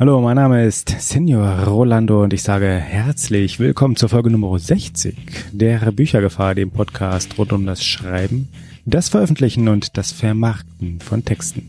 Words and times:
Hallo, 0.00 0.20
mein 0.20 0.36
Name 0.36 0.64
ist 0.64 0.94
Senior 1.00 1.64
Rolando 1.64 2.22
und 2.22 2.32
ich 2.32 2.44
sage 2.44 2.68
herzlich 2.68 3.58
willkommen 3.58 3.96
zur 3.96 4.08
Folge 4.08 4.30
Nummer 4.30 4.56
60 4.56 5.16
der 5.50 5.90
Büchergefahr, 5.90 6.54
dem 6.54 6.70
Podcast 6.70 7.36
rund 7.36 7.52
um 7.52 7.66
das 7.66 7.84
Schreiben, 7.84 8.46
das 8.86 9.08
Veröffentlichen 9.08 9.66
und 9.66 9.96
das 9.96 10.12
Vermarkten 10.12 11.00
von 11.00 11.24
Texten. 11.24 11.68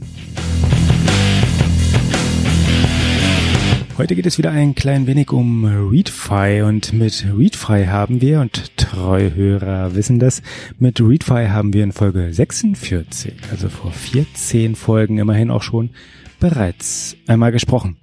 Heute 3.97 4.15
geht 4.15 4.27
es 4.27 4.37
wieder 4.37 4.51
ein 4.51 4.75
klein 4.75 5.07
wenig 5.07 5.31
um 5.31 5.65
Readfy 5.65 6.61
und 6.61 6.93
mit 6.93 7.25
Readfy 7.35 7.85
haben 7.87 8.21
wir, 8.21 8.41
und 8.41 8.77
Treuhörer 8.77 9.95
wissen 9.95 10.19
das, 10.19 10.43
mit 10.77 11.01
Readfy 11.01 11.47
haben 11.47 11.73
wir 11.73 11.83
in 11.83 11.93
Folge 11.93 12.31
46, 12.31 13.33
also 13.49 13.69
vor 13.69 13.91
14 13.91 14.75
Folgen 14.75 15.17
immerhin 15.17 15.49
auch 15.49 15.63
schon, 15.63 15.89
bereits 16.39 17.17
einmal 17.25 17.51
gesprochen. 17.51 17.97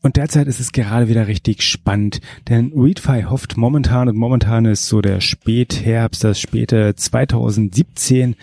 Und 0.00 0.16
derzeit 0.16 0.46
ist 0.46 0.60
es 0.60 0.72
gerade 0.72 1.08
wieder 1.08 1.26
richtig 1.26 1.62
spannend, 1.62 2.20
denn 2.48 2.72
Readfy 2.74 3.24
hofft 3.28 3.56
momentan 3.56 4.08
und 4.08 4.16
momentan 4.16 4.64
ist 4.64 4.86
so 4.86 5.00
der 5.00 5.20
Spätherbst, 5.20 6.22
das 6.22 6.40
späte 6.40 6.94
2017 6.94 8.36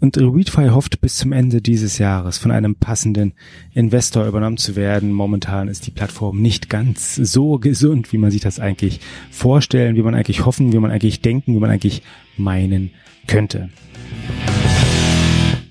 und 0.00 0.18
Readfy 0.18 0.68
hofft 0.68 1.00
bis 1.00 1.16
zum 1.16 1.32
Ende 1.32 1.62
dieses 1.62 1.96
Jahres 1.98 2.36
von 2.36 2.50
einem 2.50 2.74
passenden 2.74 3.32
Investor 3.72 4.26
übernommen 4.26 4.58
zu 4.58 4.76
werden. 4.76 5.12
Momentan 5.12 5.68
ist 5.68 5.86
die 5.86 5.90
Plattform 5.90 6.42
nicht 6.42 6.68
ganz 6.68 7.14
so 7.14 7.58
gesund, 7.58 8.12
wie 8.12 8.18
man 8.18 8.30
sich 8.30 8.42
das 8.42 8.60
eigentlich 8.60 9.00
vorstellen, 9.30 9.96
wie 9.96 10.02
man 10.02 10.14
eigentlich 10.14 10.44
hoffen, 10.44 10.74
wie 10.74 10.78
man 10.78 10.90
eigentlich 10.90 11.22
denken, 11.22 11.54
wie 11.54 11.60
man 11.60 11.70
eigentlich 11.70 12.02
meinen 12.36 12.90
könnte. 13.26 13.70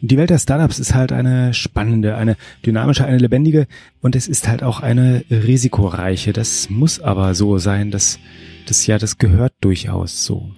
Die 0.06 0.18
Welt 0.18 0.32
der 0.32 0.38
Startups 0.38 0.80
ist 0.80 0.94
halt 0.94 1.14
eine 1.14 1.54
spannende, 1.54 2.18
eine 2.18 2.36
dynamische, 2.66 3.06
eine 3.06 3.20
lebendige 3.20 3.68
und 4.02 4.18
es 4.18 4.28
ist 4.28 4.50
halt 4.50 4.62
auch 4.62 4.82
eine 4.82 5.24
risikoreiche. 5.32 6.34
Das 6.34 6.70
muss 6.70 7.00
aber 7.00 7.34
so 7.36 7.58
sein, 7.58 7.90
dass 7.90 8.20
das 8.68 8.86
ja, 8.86 8.98
das 8.98 9.18
gehört 9.18 9.54
durchaus 9.62 10.26
so. 10.26 10.52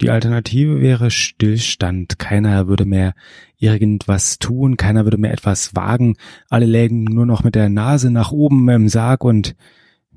Die 0.00 0.08
Alternative 0.08 0.80
wäre 0.80 1.10
Stillstand. 1.10 2.18
Keiner 2.18 2.66
würde 2.66 2.86
mehr 2.86 3.12
irgendwas 3.58 4.38
tun, 4.38 4.78
keiner 4.78 5.04
würde 5.04 5.18
mehr 5.18 5.34
etwas 5.34 5.76
wagen. 5.76 6.16
Alle 6.48 6.64
lägen 6.64 7.04
nur 7.04 7.26
noch 7.26 7.44
mit 7.44 7.56
der 7.56 7.68
Nase 7.68 8.10
nach 8.10 8.32
oben 8.32 8.66
im 8.70 8.88
Sarg 8.88 9.22
und 9.22 9.54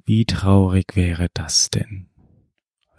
wie 0.05 0.23
traurig 0.23 0.95
wäre 0.95 1.27
das 1.33 1.71
denn? 1.71 2.05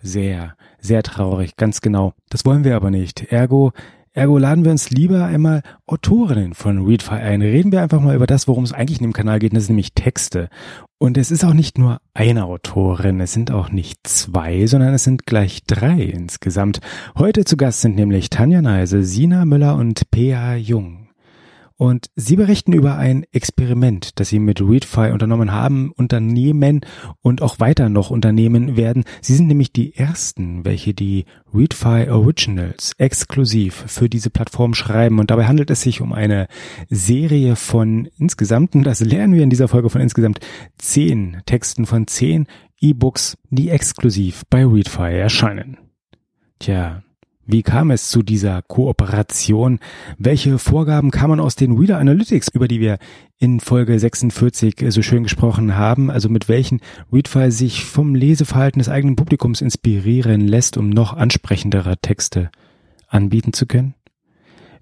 Sehr, 0.03 0.55
sehr 0.81 1.03
traurig, 1.03 1.56
ganz 1.56 1.81
genau. 1.81 2.12
Das 2.28 2.45
wollen 2.45 2.65
wir 2.65 2.77
aber 2.77 2.91
nicht. 2.91 3.33
Ergo 3.33 3.73
Ergo 4.15 4.37
laden 4.37 4.65
wir 4.65 4.73
uns 4.73 4.91
lieber 4.91 5.25
einmal 5.25 5.63
Autorinnen 5.87 6.53
von 6.53 6.85
Readfy 6.85 7.15
ein. 7.15 7.41
Reden 7.41 7.73
wir 7.73 7.81
einfach 7.81 8.01
mal 8.01 8.15
über 8.15 8.27
das, 8.27 8.47
worum 8.47 8.65
es 8.65 8.73
eigentlich 8.73 8.99
in 8.99 9.05
dem 9.05 9.15
Kanal 9.15 9.39
geht, 9.39 9.57
das 9.57 9.65
sind 9.65 9.77
nämlich 9.77 9.95
Texte. 9.95 10.51
Und 10.99 11.17
es 11.17 11.31
ist 11.31 11.45
auch 11.45 11.55
nicht 11.55 11.79
nur 11.79 11.99
eine 12.13 12.45
Autorin, 12.45 13.21
es 13.21 13.33
sind 13.33 13.51
auch 13.51 13.71
nicht 13.71 14.07
zwei, 14.07 14.67
sondern 14.67 14.93
es 14.93 15.05
sind 15.05 15.25
gleich 15.25 15.63
drei 15.67 16.03
insgesamt. 16.03 16.81
Heute 17.17 17.47
zu 17.47 17.57
Gast 17.57 17.81
sind 17.81 17.97
nämlich 17.97 18.29
Tanja 18.29 18.61
Neise, 18.61 19.03
Sina 19.03 19.47
Müller 19.47 19.77
und 19.77 20.11
Pea 20.11 20.57
Jung. 20.57 21.02
Und 21.83 22.11
sie 22.14 22.36
berichten 22.36 22.75
über 22.75 22.94
ein 22.94 23.25
Experiment, 23.33 24.20
das 24.20 24.28
sie 24.28 24.38
mit 24.38 24.61
Readfy 24.61 25.11
unternommen 25.11 25.50
haben, 25.50 25.91
unternehmen 25.91 26.83
und 27.22 27.42
auch 27.42 27.58
weiter 27.58 27.88
noch 27.88 28.11
unternehmen 28.11 28.77
werden. 28.77 29.02
Sie 29.20 29.34
sind 29.34 29.48
nämlich 29.48 29.72
die 29.72 29.97
ersten, 29.97 30.64
welche 30.64 30.94
die 30.94 31.25
Readfy 31.53 32.08
Originals 32.08 32.92
exklusiv 32.98 33.83
für 33.88 34.08
diese 34.08 34.30
Plattform 34.30 34.75
schreiben. 34.75 35.19
Und 35.19 35.32
dabei 35.32 35.47
handelt 35.47 35.71
es 35.71 35.81
sich 35.81 36.00
um 36.00 36.12
eine 36.12 36.47
Serie 36.88 37.56
von 37.56 38.09
insgesamt, 38.16 38.76
und 38.76 38.84
das 38.84 39.00
lernen 39.00 39.34
wir 39.34 39.42
in 39.42 39.50
dieser 39.50 39.66
Folge 39.66 39.91
von 39.91 40.00
insgesamt 40.00 40.38
zehn 40.78 41.42
Texten 41.47 41.87
von 41.87 42.06
zehn 42.06 42.47
E-Books, 42.81 43.37
die 43.50 43.71
exklusiv 43.71 44.42
bei 44.48 44.65
Readfy 44.65 45.19
erscheinen. 45.19 45.78
Tja, 46.60 47.03
wie 47.53 47.63
kam 47.63 47.91
es 47.91 48.09
zu 48.09 48.23
dieser 48.23 48.63
Kooperation? 48.63 49.79
Welche 50.17 50.59
Vorgaben 50.59 51.11
kamen 51.11 51.39
aus 51.39 51.55
den 51.55 51.77
Reader 51.77 51.99
Analytics, 51.99 52.49
über 52.49 52.67
die 52.67 52.81
wir 52.81 52.97
in 53.39 53.61
Folge 53.61 53.99
46 53.99 54.87
so 54.89 55.03
schön 55.03 55.25
gesprochen 55.25 55.77
haben? 55.77 56.11
Also 56.11 56.31
mit 56.31 56.49
welchen 56.49 56.81
Readfile 57.13 57.53
sich 57.53 57.85
vom 57.85 58.15
Leseverhalten 58.15 58.79
des 58.79 58.89
eigenen 58.89 59.17
Publikums 59.17 59.61
inspirieren 59.61 60.49
lässt, 60.49 60.79
um 60.79 60.89
noch 60.89 61.13
ansprechendere 61.13 61.99
Texte 61.99 62.51
anbieten 63.07 63.53
zu 63.53 63.67
können? 63.67 63.95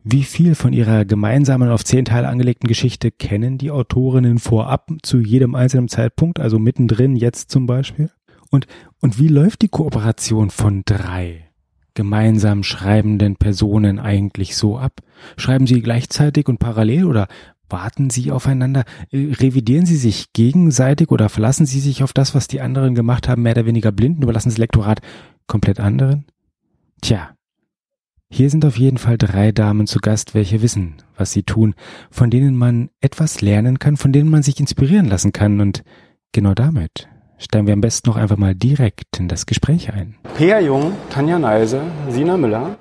Wie 0.05 0.23
viel 0.23 0.55
von 0.55 0.73
ihrer 0.73 1.05
gemeinsamen 1.05 1.71
auf 1.71 1.85
zehn 1.85 2.05
Teile 2.05 2.29
angelegten 2.29 2.69
Geschichte 2.69 3.11
kennen 3.11 3.59
die 3.59 3.73
Autorinnen 3.73 4.39
vorab 4.39 4.93
zu 5.03 5.19
jedem 5.19 5.57
einzelnen 5.57 5.89
Zeitpunkt, 5.89 6.39
also 6.39 6.61
mittendrin 6.61 7.17
jetzt 7.17 7.51
zum 7.51 7.67
Beispiel? 7.67 8.11
Und, 8.49 8.69
und 9.01 9.19
wie 9.19 9.29
läuft 9.29 9.63
die 9.63 9.69
Kooperation 9.69 10.51
von 10.51 10.83
drei? 10.85 11.50
Gemeinsam 11.95 12.63
schreibenden 12.63 13.37
Personen 13.37 13.99
eigentlich 13.99 14.57
so 14.57 14.79
ab? 14.79 15.01
Schreiben 15.37 15.67
sie 15.67 15.83
gleichzeitig 15.83 16.49
und 16.49 16.59
parallel 16.59 17.05
oder 17.05 17.29
warten 17.69 18.11
sie 18.11 18.31
aufeinander? 18.31 18.85
Äh, 19.11 19.33
revidieren 19.33 19.87
sie 19.87 19.97
sich 19.97 20.33
gegenseitig 20.33 21.11
oder 21.11 21.29
verlassen 21.29 21.67
sie 21.67 21.81
sich 21.81 22.03
auf 22.03 22.13
das, 22.13 22.35
was 22.35 22.49
die 22.49 22.61
anderen 22.61 22.95
gemacht 22.95 23.29
haben, 23.29 23.43
mehr 23.43 23.53
oder 23.53 23.67
weniger 23.67 23.93
blind 23.93 24.17
und 24.17 24.25
überlassen 24.25 24.51
das 24.51 24.59
Lektorat 24.59 25.01
komplett 25.47 25.81
anderen? 25.81 26.27
Tja, 27.01 27.31
hier 28.33 28.51
sind 28.51 28.65
auf 28.65 28.79
jeden 28.79 28.99
Fall 28.99 29.19
drei 29.19 29.53
Damen 29.53 29.87
zu 29.87 29.99
Gast, 29.99 30.35
welche 30.35 30.63
wissen, 30.63 30.97
was 31.17 31.33
sie 31.33 31.43
tun, 31.43 31.75
von 32.11 32.31
denen 32.31 32.57
man 32.57 32.91
etwas 33.01 33.41
lernen 33.41 33.79
kann, 33.79 33.97
von 33.97 34.13
denen 34.13 34.31
man 34.31 34.43
sich 34.43 34.61
inspirieren 34.61 35.07
lassen 35.07 35.33
kann 35.33 35.61
und 35.61 35.83
genau 36.33 36.55
damit 36.55 37.09
steigen 37.41 37.67
wir 37.67 37.75
am 37.75 37.81
besten 37.81 38.11
noch 38.11 38.17
einfach 38.17 38.37
mal 38.37 38.55
direkt 38.55 39.19
in 39.19 39.29
das 39.29 39.47
Gespräch 39.47 39.93
ein. 39.93 40.15
Pea 40.37 40.61
Jung, 40.61 40.93
Tanja 41.11 41.39
Neise, 41.39 41.81
Sina 42.09 42.37
Müller, 42.37 42.77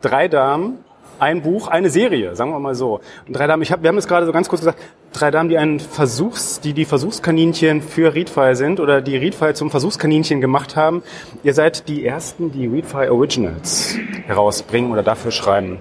drei 0.00 0.28
Damen, 0.28 0.78
ein 1.18 1.42
Buch, 1.42 1.68
eine 1.68 1.90
Serie, 1.90 2.34
sagen 2.34 2.52
wir 2.52 2.58
mal 2.60 2.74
so. 2.74 3.00
Und 3.26 3.36
drei 3.36 3.46
Damen, 3.46 3.62
ich 3.62 3.72
hab, 3.72 3.82
wir 3.82 3.88
haben 3.88 3.98
es 3.98 4.08
gerade 4.08 4.24
so 4.24 4.32
ganz 4.32 4.48
kurz 4.48 4.62
gesagt, 4.62 4.78
drei 5.12 5.30
Damen, 5.30 5.50
die 5.50 5.58
einen 5.58 5.80
Versuchs, 5.80 6.60
die 6.60 6.72
die 6.72 6.86
Versuchskaninchen 6.86 7.82
für 7.82 8.14
Readfile 8.14 8.56
sind 8.56 8.80
oder 8.80 9.02
die 9.02 9.16
Readfile 9.16 9.54
zum 9.54 9.70
Versuchskaninchen 9.70 10.40
gemacht 10.40 10.76
haben. 10.76 11.02
Ihr 11.42 11.52
seid 11.52 11.88
die 11.88 12.06
ersten, 12.06 12.52
die 12.52 12.66
Readfile 12.66 13.12
Originals 13.12 13.96
herausbringen 14.26 14.90
oder 14.92 15.02
dafür 15.02 15.30
schreiben. 15.30 15.78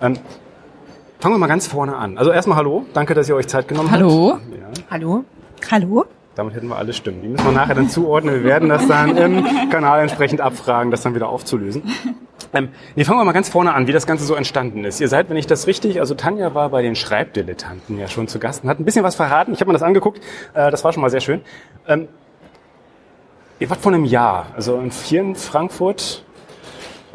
Ähm, 0.00 0.18
fangen 1.18 1.34
wir 1.34 1.38
mal 1.38 1.48
ganz 1.48 1.66
vorne 1.66 1.96
an. 1.96 2.16
Also 2.16 2.30
erstmal 2.30 2.58
hallo, 2.58 2.86
danke, 2.92 3.14
dass 3.14 3.28
ihr 3.28 3.34
euch 3.34 3.48
Zeit 3.48 3.66
genommen 3.66 3.90
hallo. 3.90 4.34
habt. 4.34 4.42
Hallo. 4.44 4.56
Ja. 4.56 4.84
Hallo. 4.90 5.24
Hallo. 5.70 6.06
Damit 6.36 6.54
hätten 6.54 6.68
wir 6.68 6.76
alle 6.76 6.92
Stimmen. 6.92 7.22
Die 7.22 7.28
müssen 7.28 7.46
wir 7.46 7.52
nachher 7.52 7.74
dann 7.74 7.88
zuordnen. 7.88 8.34
Wir 8.34 8.44
werden 8.44 8.68
das 8.68 8.86
dann 8.86 9.16
im 9.16 9.70
Kanal 9.70 10.02
entsprechend 10.02 10.42
abfragen, 10.42 10.90
das 10.90 11.00
dann 11.00 11.14
wieder 11.14 11.30
aufzulösen. 11.30 11.82
Ähm, 12.52 12.68
nee, 12.94 13.04
fangen 13.04 13.18
wir 13.18 13.24
mal 13.24 13.32
ganz 13.32 13.48
vorne 13.48 13.72
an, 13.72 13.86
wie 13.86 13.92
das 13.92 14.06
Ganze 14.06 14.24
so 14.24 14.34
entstanden 14.34 14.84
ist. 14.84 15.00
Ihr 15.00 15.08
seid, 15.08 15.30
wenn 15.30 15.38
ich 15.38 15.46
das 15.46 15.66
richtig, 15.66 15.98
also 15.98 16.14
Tanja 16.14 16.54
war 16.54 16.68
bei 16.68 16.82
den 16.82 16.94
Schreibdilettanten 16.94 17.98
ja 17.98 18.06
schon 18.06 18.28
zu 18.28 18.38
Gast 18.38 18.64
und 18.64 18.70
hat 18.70 18.78
ein 18.78 18.84
bisschen 18.84 19.02
was 19.02 19.14
verraten. 19.14 19.54
Ich 19.54 19.60
habe 19.60 19.70
mir 19.70 19.72
das 19.72 19.82
angeguckt, 19.82 20.20
äh, 20.52 20.70
das 20.70 20.84
war 20.84 20.92
schon 20.92 21.00
mal 21.00 21.08
sehr 21.08 21.22
schön. 21.22 21.40
Ähm, 21.88 22.06
ihr 23.58 23.70
wart 23.70 23.80
vor 23.80 23.92
einem 23.92 24.04
Jahr, 24.04 24.48
also 24.54 24.82
hier 25.04 25.22
in 25.22 25.34
Frankfurt 25.36 26.25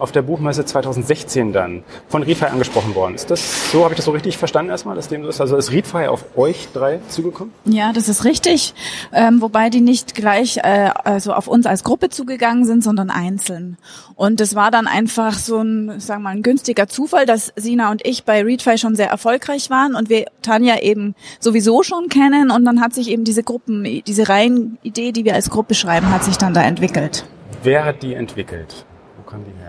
auf 0.02 0.12
der 0.12 0.24
Buchmesse 0.24 0.66
2016 0.66 1.54
dann 1.54 1.84
von 2.08 2.24
Readfire 2.24 2.52
angesprochen 2.52 2.96
worden. 2.96 3.16
Ist 3.16 3.30
das 3.30 3.72
so, 3.72 3.84
habe 3.84 3.94
ich 3.94 3.98
das 3.98 4.06
so 4.06 4.12
richtig 4.12 4.38
verstanden 4.38 4.72
erstmal, 4.72 4.96
dass 4.96 5.08
dem 5.10 5.24
so 5.24 5.30
ist? 5.30 5.40
Also 5.40 5.58
ist 5.58 5.72
Readfire 5.72 6.10
auf 6.10 6.38
euch 6.38 6.70
drei 6.74 7.00
zugekommen? 7.08 7.54
Ja, 7.66 7.94
das 7.94 8.10
ist 8.10 8.26
richtig. 8.26 8.74
Ähm, 9.14 9.42
wobei 9.42 9.70
die 9.70 9.82
nicht 9.82 10.16
gleich 10.16 10.58
äh, 10.58 10.90
also 11.04 11.34
auf 11.34 11.48
uns 11.48 11.68
als 11.68 11.84
Gruppe 11.84 12.10
zugegangen 12.10 12.66
sind, 12.66 12.84
sondern 12.84 13.12
einzeln. 13.12 13.78
Und 14.16 14.42
es 14.42 14.56
war 14.56 14.72
dann 14.72 14.88
einfach 14.88 15.34
so 15.34 15.62
ein, 15.62 16.00
sagen 16.00 16.24
wir 16.24 16.30
mal, 16.30 16.36
ein 16.36 16.42
günstiger 16.42 16.88
Zufall, 16.88 17.28
dass 17.28 17.54
Sina 17.56 17.92
und 17.92 18.06
ich 18.06 18.24
bei 18.24 18.44
Readfire 18.44 18.80
schon 18.80 18.96
sehr 18.96 19.10
erfolgreich 19.10 19.70
waren 19.70 19.94
und 19.94 20.10
wir 20.10 20.26
Tanja 20.42 20.80
eben 20.80 21.14
sowieso 21.40 21.84
schon 21.84 22.10
kennen 22.10 22.50
und 22.50 22.66
dann 22.66 22.82
hat 22.82 22.94
sich 22.94 23.10
eben 23.10 23.24
diese 23.24 23.44
Gruppen, 23.44 24.02
diese 24.08 24.30
Reihenidee, 24.30 25.12
die 25.12 25.26
wir 25.26 25.36
als 25.36 25.52
Gruppe 25.52 25.76
schreiben, 25.76 26.10
hat 26.12 26.24
sich 26.24 26.38
dann 26.38 26.56
da 26.56 26.64
entwickelt. 26.64 27.26
Wer 27.64 27.86
hat 27.86 28.02
die 28.02 28.16
entwickelt? 28.16 28.86
Wo 29.18 29.30
kam 29.30 29.44
die 29.44 29.52
her? 29.60 29.61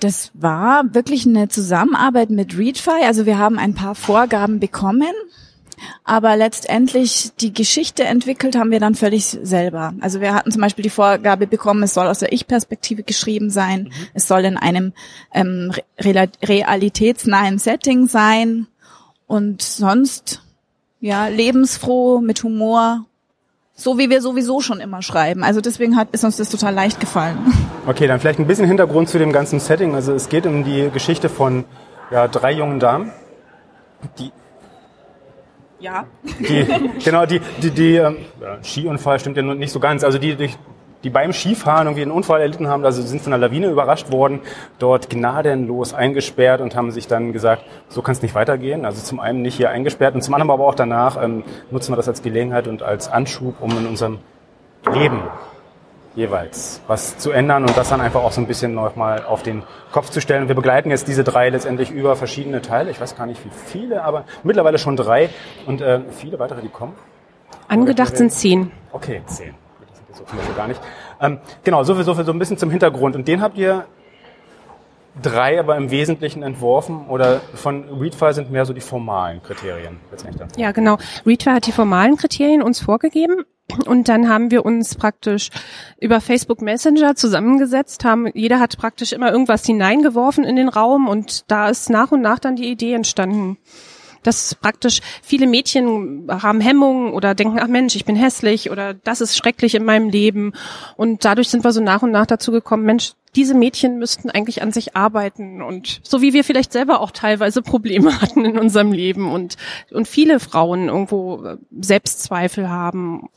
Das 0.00 0.30
war 0.34 0.94
wirklich 0.94 1.26
eine 1.26 1.48
Zusammenarbeit 1.48 2.30
mit 2.30 2.56
Readfy. 2.56 3.04
Also 3.04 3.26
wir 3.26 3.38
haben 3.38 3.58
ein 3.58 3.74
paar 3.74 3.94
Vorgaben 3.94 4.58
bekommen, 4.58 5.12
aber 6.04 6.36
letztendlich 6.36 7.32
die 7.40 7.52
Geschichte 7.52 8.04
entwickelt 8.04 8.56
haben 8.56 8.70
wir 8.70 8.80
dann 8.80 8.94
völlig 8.94 9.24
selber. 9.24 9.94
Also 10.00 10.20
wir 10.20 10.34
hatten 10.34 10.50
zum 10.50 10.62
Beispiel 10.62 10.82
die 10.82 10.90
Vorgabe 10.90 11.46
bekommen, 11.46 11.82
es 11.82 11.94
soll 11.94 12.06
aus 12.06 12.20
der 12.20 12.32
Ich-Perspektive 12.32 13.02
geschrieben 13.02 13.50
sein, 13.50 13.84
mhm. 13.84 13.92
es 14.14 14.26
soll 14.26 14.44
in 14.44 14.56
einem 14.56 14.92
ähm, 15.32 15.72
realitätsnahen 15.98 17.58
Setting 17.58 18.08
sein 18.08 18.66
und 19.26 19.62
sonst 19.62 20.42
ja 21.00 21.28
lebensfroh 21.28 22.20
mit 22.20 22.42
Humor 22.42 23.06
so 23.80 23.98
wie 23.98 24.10
wir 24.10 24.20
sowieso 24.20 24.60
schon 24.60 24.80
immer 24.80 25.00
schreiben. 25.02 25.42
Also 25.42 25.60
deswegen 25.60 25.96
hat, 25.96 26.08
ist 26.12 26.22
uns 26.24 26.36
das 26.36 26.50
total 26.50 26.74
leicht 26.74 27.00
gefallen. 27.00 27.38
Okay, 27.86 28.06
dann 28.06 28.20
vielleicht 28.20 28.38
ein 28.38 28.46
bisschen 28.46 28.66
Hintergrund 28.66 29.08
zu 29.08 29.18
dem 29.18 29.32
ganzen 29.32 29.58
Setting. 29.58 29.94
Also 29.94 30.12
es 30.12 30.28
geht 30.28 30.46
um 30.46 30.64
die 30.64 30.90
Geschichte 30.90 31.30
von 31.30 31.64
ja, 32.10 32.28
drei 32.28 32.52
jungen 32.52 32.78
Damen, 32.78 33.10
die 34.18 34.30
ja. 35.80 36.04
Die, 36.22 36.66
genau, 37.04 37.24
die, 37.24 37.40
die, 37.62 37.70
die 37.70 37.94
ähm, 37.96 38.18
Skiunfall 38.62 39.18
stimmt 39.18 39.38
ja 39.38 39.42
nicht 39.42 39.72
so 39.72 39.80
ganz. 39.80 40.04
Also 40.04 40.18
die 40.18 40.36
durch 40.36 40.58
die 41.04 41.10
beim 41.10 41.32
Skifahren 41.32 41.86
irgendwie 41.86 42.02
einen 42.02 42.10
Unfall 42.10 42.40
erlitten 42.40 42.68
haben, 42.68 42.84
also 42.84 43.02
sind 43.02 43.22
von 43.22 43.32
einer 43.32 43.46
Lawine 43.46 43.68
überrascht 43.68 44.12
worden, 44.12 44.40
dort 44.78 45.10
gnadenlos 45.10 45.94
eingesperrt 45.94 46.60
und 46.60 46.76
haben 46.76 46.90
sich 46.90 47.06
dann 47.06 47.32
gesagt, 47.32 47.64
so 47.88 48.02
kann 48.02 48.12
es 48.12 48.22
nicht 48.22 48.34
weitergehen. 48.34 48.84
Also 48.84 49.02
zum 49.02 49.20
einen 49.20 49.42
nicht 49.42 49.56
hier 49.56 49.70
eingesperrt 49.70 50.14
und 50.14 50.22
zum 50.22 50.34
anderen 50.34 50.50
aber 50.50 50.66
auch 50.66 50.74
danach 50.74 51.22
ähm, 51.22 51.44
nutzen 51.70 51.92
wir 51.92 51.96
das 51.96 52.08
als 52.08 52.22
Gelegenheit 52.22 52.68
und 52.68 52.82
als 52.82 53.10
Anschub, 53.10 53.56
um 53.60 53.70
in 53.70 53.86
unserem 53.86 54.18
Leben 54.92 55.22
jeweils 56.14 56.80
was 56.86 57.18
zu 57.18 57.30
ändern 57.30 57.62
und 57.62 57.76
das 57.76 57.88
dann 57.88 58.00
einfach 58.00 58.22
auch 58.22 58.32
so 58.32 58.40
ein 58.40 58.46
bisschen 58.46 58.74
nochmal 58.74 59.24
auf 59.24 59.42
den 59.42 59.62
Kopf 59.92 60.10
zu 60.10 60.20
stellen. 60.20 60.48
wir 60.48 60.54
begleiten 60.54 60.90
jetzt 60.90 61.06
diese 61.06 61.22
drei 61.22 61.50
letztendlich 61.50 61.90
über 61.90 62.16
verschiedene 62.16 62.62
Teile. 62.62 62.90
Ich 62.90 63.00
weiß 63.00 63.16
gar 63.16 63.26
nicht 63.26 63.44
wie 63.44 63.50
viele, 63.66 64.02
aber 64.02 64.24
mittlerweile 64.42 64.78
schon 64.78 64.96
drei 64.96 65.30
und 65.66 65.80
äh, 65.80 66.00
viele 66.10 66.38
weitere, 66.38 66.62
die 66.62 66.68
kommen. 66.68 66.94
Angedacht 67.68 68.16
sind 68.16 68.32
zehn. 68.32 68.72
Okay, 68.92 69.22
zehn. 69.26 69.54
Das 70.10 70.18
sind 70.18 70.28
so 70.28 70.36
viele 70.36 70.54
gar 70.54 70.68
nicht. 70.68 70.80
Ähm, 71.20 71.38
genau, 71.64 71.82
so 71.82 71.94
viel, 71.94 72.04
so 72.04 72.14
viel, 72.14 72.24
so 72.24 72.32
ein 72.32 72.38
bisschen 72.38 72.58
zum 72.58 72.70
Hintergrund. 72.70 73.16
Und 73.16 73.26
den 73.26 73.40
habt 73.40 73.56
ihr 73.56 73.86
drei 75.20 75.58
aber 75.58 75.76
im 75.76 75.90
Wesentlichen 75.90 76.42
entworfen 76.42 77.06
oder 77.08 77.40
von 77.54 77.84
Readfile 78.00 78.34
sind 78.34 78.50
mehr 78.50 78.64
so 78.64 78.72
die 78.72 78.80
formalen 78.80 79.42
Kriterien. 79.42 79.98
Ja, 80.56 80.72
genau. 80.72 80.98
Readfile 81.26 81.56
hat 81.56 81.66
die 81.66 81.72
formalen 81.72 82.16
Kriterien 82.16 82.62
uns 82.62 82.80
vorgegeben 82.80 83.44
und 83.86 84.08
dann 84.08 84.28
haben 84.28 84.50
wir 84.50 84.64
uns 84.64 84.94
praktisch 84.94 85.50
über 86.00 86.20
Facebook 86.20 86.62
Messenger 86.62 87.14
zusammengesetzt, 87.14 88.04
haben, 88.04 88.28
jeder 88.34 88.60
hat 88.60 88.76
praktisch 88.78 89.12
immer 89.12 89.30
irgendwas 89.30 89.64
hineingeworfen 89.64 90.44
in 90.44 90.56
den 90.56 90.68
Raum 90.68 91.08
und 91.08 91.50
da 91.50 91.68
ist 91.68 91.90
nach 91.90 92.12
und 92.12 92.20
nach 92.20 92.38
dann 92.38 92.56
die 92.56 92.70
Idee 92.70 92.94
entstanden. 92.94 93.58
Dass 94.22 94.54
praktisch 94.54 95.00
viele 95.22 95.46
Mädchen 95.46 96.28
haben 96.28 96.60
Hemmungen 96.60 97.12
oder 97.12 97.34
denken, 97.34 97.58
ach 97.60 97.68
Mensch, 97.68 97.96
ich 97.96 98.04
bin 98.04 98.16
hässlich 98.16 98.70
oder 98.70 98.94
das 98.94 99.20
ist 99.20 99.36
schrecklich 99.36 99.74
in 99.74 99.84
meinem 99.84 100.10
Leben. 100.10 100.52
Und 100.96 101.24
dadurch 101.24 101.48
sind 101.48 101.64
wir 101.64 101.72
so 101.72 101.80
nach 101.80 102.02
und 102.02 102.10
nach 102.10 102.26
dazu 102.26 102.52
gekommen, 102.52 102.84
Mensch, 102.84 103.12
diese 103.36 103.54
Mädchen 103.54 103.98
müssten 103.98 104.30
eigentlich 104.30 104.62
an 104.62 104.72
sich 104.72 104.96
arbeiten 104.96 105.62
und 105.62 106.00
so 106.02 106.20
wie 106.20 106.32
wir 106.32 106.42
vielleicht 106.44 106.72
selber 106.72 107.00
auch 107.00 107.12
teilweise 107.12 107.62
Probleme 107.62 108.20
hatten 108.20 108.44
in 108.44 108.58
unserem 108.58 108.92
Leben 108.92 109.30
und, 109.30 109.56
und 109.92 110.08
viele 110.08 110.40
Frauen 110.40 110.88
irgendwo 110.88 111.56
Selbstzweifel 111.80 112.68
haben 112.68 113.28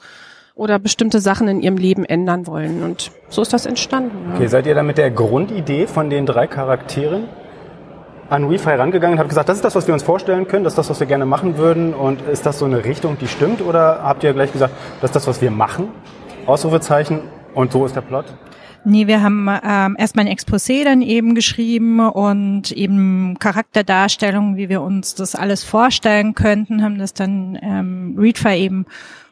oder 0.56 0.80
bestimmte 0.80 1.20
Sachen 1.20 1.48
in 1.48 1.62
ihrem 1.62 1.78
Leben 1.78 2.06
ändern 2.06 2.46
wollen. 2.46 2.84
Und 2.84 3.12
so 3.30 3.42
ist 3.42 3.54
das 3.54 3.66
entstanden. 3.66 4.34
Okay, 4.36 4.48
seid 4.48 4.68
ihr 4.68 4.76
dann 4.76 4.86
mit 4.86 4.98
der 4.98 5.12
Grundidee 5.12 5.88
von 5.88 6.10
den 6.10 6.26
drei 6.26 6.48
Charakteren 6.48 7.26
an 8.30 8.46
Refi 8.46 8.70
rangegangen 8.72 9.14
und 9.14 9.20
habt 9.20 9.30
gesagt, 9.30 9.50
das 9.50 9.58
ist 9.58 9.66
das, 9.66 9.76
was 9.76 9.88
wir 9.88 9.94
uns 9.94 10.04
vorstellen 10.04 10.48
können, 10.48 10.64
das 10.64 10.74
ist 10.74 10.78
das, 10.78 10.90
was 10.90 11.00
wir 11.00 11.08
gerne 11.08 11.26
machen 11.26 11.58
würden 11.58 11.94
und 11.94 12.22
ist 12.22 12.46
das 12.46 12.60
so 12.60 12.66
eine 12.66 12.84
Richtung, 12.84 13.18
die 13.20 13.28
stimmt 13.28 13.62
oder 13.62 14.02
habt 14.04 14.24
ihr 14.24 14.34
gleich 14.34 14.52
gesagt, 14.52 14.74
das 15.02 15.10
ist 15.10 15.16
das, 15.16 15.28
was 15.28 15.42
wir 15.42 15.52
machen? 15.52 15.90
Ausrufezeichen 16.46 17.22
und 17.54 17.72
so 17.72 17.86
ist 17.86 17.96
der 17.96 18.02
Plot? 18.02 18.26
Nee, 18.86 19.08
wir 19.08 19.24
haben 19.24 19.48
ähm, 19.64 19.96
erstmal 19.98 20.26
ein 20.26 20.36
Exposé 20.36 20.84
dann 20.84 21.02
eben 21.02 21.36
geschrieben 21.36 22.02
und 22.02 22.74
eben 22.74 23.38
Charakterdarstellungen, 23.40 24.58
wie 24.58 24.68
wir 24.68 24.82
uns 24.82 25.16
das 25.16 25.36
alles 25.36 25.64
vorstellen 25.64 26.36
könnten, 26.36 26.84
haben 26.84 26.98
das 26.98 27.14
dann 27.14 27.58
ähm, 27.62 28.16
Readfire 28.20 28.58
eben 28.58 28.86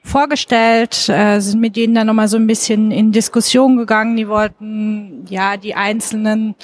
vorgestellt, 0.04 1.10
äh, 1.10 1.42
sind 1.42 1.60
mit 1.60 1.76
denen 1.76 1.96
dann 1.96 2.08
nochmal 2.08 2.30
so 2.30 2.38
ein 2.38 2.48
bisschen 2.48 2.92
in 2.92 3.12
Diskussion 3.12 3.76
gegangen. 3.76 4.16
Die 4.16 4.30
wollten 4.30 5.26
ja 5.28 5.58
die 5.58 5.76
einzelnen 5.76 6.56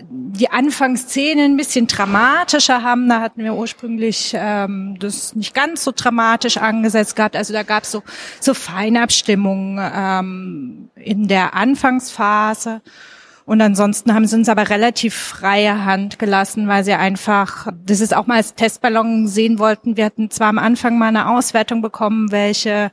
die 0.00 0.50
Anfangsszenen 0.50 1.52
ein 1.52 1.56
bisschen 1.56 1.86
dramatischer 1.86 2.82
haben. 2.82 3.08
Da 3.08 3.20
hatten 3.20 3.42
wir 3.42 3.54
ursprünglich 3.54 4.32
ähm, 4.36 4.96
das 4.98 5.34
nicht 5.34 5.54
ganz 5.54 5.84
so 5.84 5.92
dramatisch 5.94 6.56
angesetzt 6.56 7.16
gehabt. 7.16 7.36
Also 7.36 7.52
da 7.52 7.62
gab 7.62 7.84
es 7.84 7.90
so, 7.90 8.02
so 8.40 8.54
Feinabstimmungen 8.54 9.78
ähm, 9.94 10.90
in 10.96 11.28
der 11.28 11.54
Anfangsphase. 11.54 12.82
Und 13.46 13.60
ansonsten 13.60 14.12
haben 14.12 14.26
sie 14.26 14.36
uns 14.36 14.48
aber 14.48 14.68
relativ 14.70 15.14
freie 15.14 15.84
Hand 15.84 16.18
gelassen, 16.18 16.66
weil 16.68 16.84
sie 16.84 16.94
einfach, 16.94 17.68
das 17.86 18.00
ist 18.00 18.14
auch 18.14 18.26
mal 18.26 18.36
als 18.36 18.54
Testballon 18.54 19.28
sehen 19.28 19.58
wollten. 19.58 19.96
Wir 19.96 20.04
hatten 20.04 20.30
zwar 20.30 20.48
am 20.48 20.58
Anfang 20.58 20.98
mal 20.98 21.08
eine 21.08 21.30
Auswertung 21.30 21.80
bekommen, 21.80 22.32
welche 22.32 22.90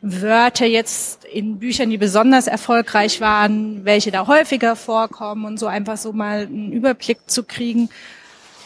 Wörter 0.00 0.66
jetzt 0.66 1.24
in 1.24 1.58
Büchern, 1.58 1.90
die 1.90 1.98
besonders 1.98 2.46
erfolgreich 2.46 3.20
waren, 3.20 3.84
welche 3.84 4.12
da 4.12 4.28
häufiger 4.28 4.76
vorkommen 4.76 5.44
und 5.44 5.58
so 5.58 5.66
einfach 5.66 5.96
so 5.96 6.12
mal 6.12 6.46
einen 6.46 6.72
Überblick 6.72 7.18
zu 7.28 7.42
kriegen 7.42 7.90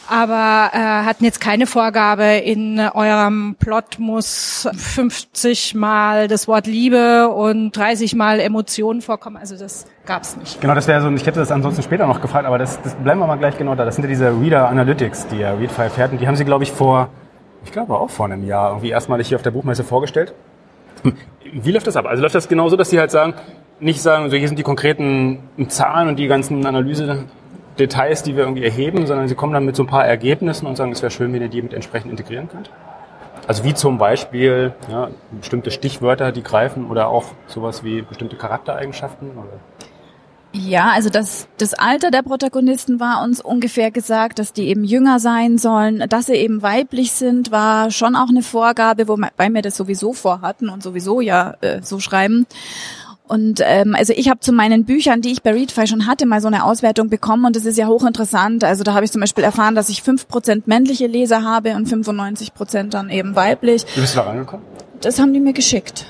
aber 0.07 0.71
äh, 0.73 0.77
hatten 0.77 1.23
jetzt 1.23 1.39
keine 1.39 1.65
Vorgabe, 1.65 2.23
in 2.37 2.79
eurem 2.79 3.55
Plot 3.57 3.99
muss 3.99 4.67
50 4.75 5.75
Mal 5.75 6.27
das 6.27 6.47
Wort 6.47 6.67
Liebe 6.67 7.29
und 7.29 7.71
30 7.71 8.15
Mal 8.15 8.39
Emotionen 8.39 9.01
vorkommen. 9.01 9.37
Also 9.37 9.57
das 9.57 9.85
gab's 10.05 10.35
nicht. 10.37 10.61
Genau, 10.61 10.75
das 10.75 10.87
wäre 10.87 11.01
so, 11.01 11.09
ich 11.09 11.25
hätte 11.25 11.39
das 11.39 11.51
ansonsten 11.51 11.83
später 11.83 12.07
noch 12.07 12.21
gefragt, 12.21 12.45
aber 12.45 12.57
das, 12.57 12.81
das 12.81 12.95
bleiben 12.95 13.19
wir 13.19 13.27
mal 13.27 13.37
gleich 13.37 13.57
genau 13.57 13.75
da. 13.75 13.85
Das 13.85 13.95
sind 13.95 14.03
ja 14.03 14.09
diese 14.09 14.29
Reader 14.29 14.69
Analytics, 14.69 15.27
die 15.27 15.37
ja 15.37 15.53
Readfile 15.53 15.89
fährt 15.89 16.11
und 16.11 16.21
die 16.21 16.27
haben 16.27 16.35
sie, 16.35 16.45
glaube 16.45 16.63
ich, 16.63 16.71
vor, 16.71 17.09
ich 17.63 17.71
glaube 17.71 17.95
auch 17.95 18.09
vor 18.09 18.25
einem 18.25 18.45
Jahr 18.45 18.69
irgendwie 18.69 18.89
erstmalig 18.89 19.27
hier 19.27 19.37
auf 19.37 19.43
der 19.43 19.51
Buchmesse 19.51 19.83
vorgestellt. 19.83 20.33
Wie 21.53 21.71
läuft 21.71 21.87
das 21.87 21.95
ab? 21.95 22.05
Also 22.05 22.21
läuft 22.21 22.35
das 22.35 22.47
genauso, 22.47 22.75
dass 22.75 22.89
sie 22.89 22.99
halt 22.99 23.11
sagen, 23.11 23.33
nicht 23.79 24.01
sagen, 24.01 24.29
so 24.29 24.37
hier 24.37 24.47
sind 24.47 24.57
die 24.57 24.63
konkreten 24.63 25.39
Zahlen 25.67 26.07
und 26.07 26.17
die 26.17 26.27
ganzen 26.27 26.65
Analyse 26.65 27.25
Details, 27.79 28.23
die 28.23 28.35
wir 28.35 28.43
irgendwie 28.43 28.63
erheben, 28.63 29.05
sondern 29.07 29.27
sie 29.27 29.35
kommen 29.35 29.53
dann 29.53 29.65
mit 29.65 29.75
so 29.75 29.83
ein 29.83 29.87
paar 29.87 30.05
Ergebnissen 30.05 30.67
und 30.67 30.75
sagen, 30.75 30.91
es 30.91 31.01
wäre 31.01 31.11
schön, 31.11 31.33
wenn 31.33 31.41
ihr 31.41 31.49
die 31.49 31.61
mit 31.61 31.73
entsprechend 31.73 32.11
integrieren 32.11 32.47
könnt. 32.47 32.69
Also 33.47 33.63
wie 33.63 33.73
zum 33.73 33.97
Beispiel 33.97 34.73
ja, 34.89 35.09
bestimmte 35.31 35.71
Stichwörter, 35.71 36.31
die 36.31 36.43
greifen 36.43 36.89
oder 36.89 37.07
auch 37.07 37.25
sowas 37.47 37.83
wie 37.83 38.01
bestimmte 38.01 38.37
Charaktereigenschaften? 38.37 39.31
Oder? 39.31 39.59
Ja, 40.55 40.91
also 40.91 41.09
das, 41.09 41.47
das 41.57 41.73
Alter 41.73 42.11
der 42.11 42.21
Protagonisten 42.21 42.99
war 42.99 43.23
uns 43.23 43.41
ungefähr 43.41 43.89
gesagt, 43.89 44.37
dass 44.37 44.53
die 44.53 44.67
eben 44.67 44.83
jünger 44.83 45.19
sein 45.19 45.57
sollen. 45.57 46.05
Dass 46.09 46.27
sie 46.27 46.35
eben 46.35 46.61
weiblich 46.61 47.11
sind, 47.11 47.49
war 47.49 47.89
schon 47.89 48.15
auch 48.15 48.29
eine 48.29 48.43
Vorgabe, 48.43 49.07
wobei 49.07 49.49
wir 49.49 49.63
das 49.63 49.75
sowieso 49.75 50.13
vorhatten 50.13 50.69
und 50.69 50.83
sowieso 50.83 51.21
ja 51.21 51.55
äh, 51.61 51.81
so 51.81 51.99
schreiben. 51.99 52.45
Und 53.27 53.61
ähm, 53.63 53.95
also 53.95 54.13
ich 54.15 54.29
habe 54.29 54.41
zu 54.41 54.51
meinen 54.51 54.85
Büchern, 54.85 55.21
die 55.21 55.31
ich 55.31 55.41
bei 55.41 55.53
Readfy 55.53 55.87
schon 55.87 56.05
hatte, 56.05 56.27
mal 56.27 56.39
so 56.39 56.49
eine 56.49 56.65
Auswertung 56.65 57.09
bekommen 57.09 57.45
und 57.45 57.55
das 57.55 57.65
ist 57.65 57.77
ja 57.79 57.87
hochinteressant. 57.87 58.63
Also 58.63 58.83
da 58.83 58.93
habe 58.93 59.05
ich 59.05 59.11
zum 59.11 59.21
Beispiel 59.21 59.43
erfahren, 59.43 59.73
dass 59.73 59.89
ich 59.89 60.03
fünf 60.03 60.27
Prozent 60.27 60.67
männliche 60.67 61.07
Leser 61.07 61.43
habe 61.43 61.75
und 61.75 61.87
95 61.87 62.53
Prozent 62.53 62.93
dann 62.93 63.09
eben 63.09 63.35
weiblich. 63.35 63.85
Wie 63.95 64.01
bist 64.01 64.13
du 64.13 64.19
da 64.19 64.25
rangekommen? 64.25 64.65
Das 65.01 65.19
haben 65.19 65.33
die 65.33 65.39
mir 65.39 65.53
geschickt. 65.53 66.05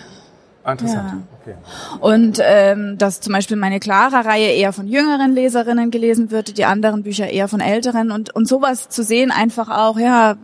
Ah, 0.65 0.72
interessant. 0.72 1.10
Ja. 1.10 1.17
Okay. 1.41 1.55
Und 2.00 2.39
ähm, 2.41 2.98
dass 2.98 3.20
zum 3.20 3.34
Beispiel 3.34 3.58
meine 3.58 3.82
Clara-Reihe 3.82 4.53
eher 4.53 4.72
von 4.72 4.88
jüngeren 4.88 5.34
Leserinnen 5.34 5.91
gelesen 5.91 6.32
wird, 6.32 6.58
die 6.58 6.63
anderen 6.63 7.03
Bücher 7.03 7.29
eher 7.29 7.50
von 7.50 7.60
älteren 7.60 8.12
und 8.12 8.34
und 8.34 8.48
sowas 8.48 8.88
zu 8.88 9.03
sehen, 9.03 9.29
einfach 9.29 9.70
auch, 9.70 10.00
ja, 10.00 10.36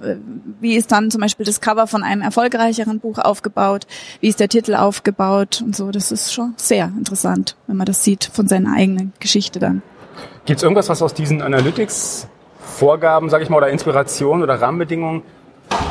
wie 0.60 0.76
ist 0.76 0.92
dann 0.92 1.10
zum 1.10 1.22
Beispiel 1.22 1.46
das 1.46 1.62
Cover 1.62 1.88
von 1.88 2.04
einem 2.04 2.22
erfolgreicheren 2.22 3.00
Buch 3.00 3.18
aufgebaut, 3.18 3.88
wie 4.20 4.28
ist 4.28 4.42
der 4.42 4.50
Titel 4.50 4.76
aufgebaut 4.76 5.62
und 5.66 5.74
so, 5.74 5.90
das 5.92 6.12
ist 6.12 6.34
schon 6.34 6.54
sehr 6.58 6.92
interessant, 6.98 7.56
wenn 7.68 7.78
man 7.78 7.86
das 7.86 8.04
sieht 8.04 8.30
von 8.34 8.50
seiner 8.50 8.74
eigenen 8.76 9.14
Geschichte 9.20 9.60
dann. 9.60 9.82
Gibt 10.46 10.58
es 10.58 10.64
irgendwas, 10.64 10.90
was 10.90 11.02
aus 11.02 11.14
diesen 11.14 11.42
Analytics 11.42 12.28
Vorgaben, 12.60 13.30
sage 13.30 13.44
ich 13.44 13.50
mal, 13.50 13.58
oder 13.58 13.70
Inspiration 13.70 14.44
oder 14.44 14.62
Rahmenbedingungen 14.62 15.22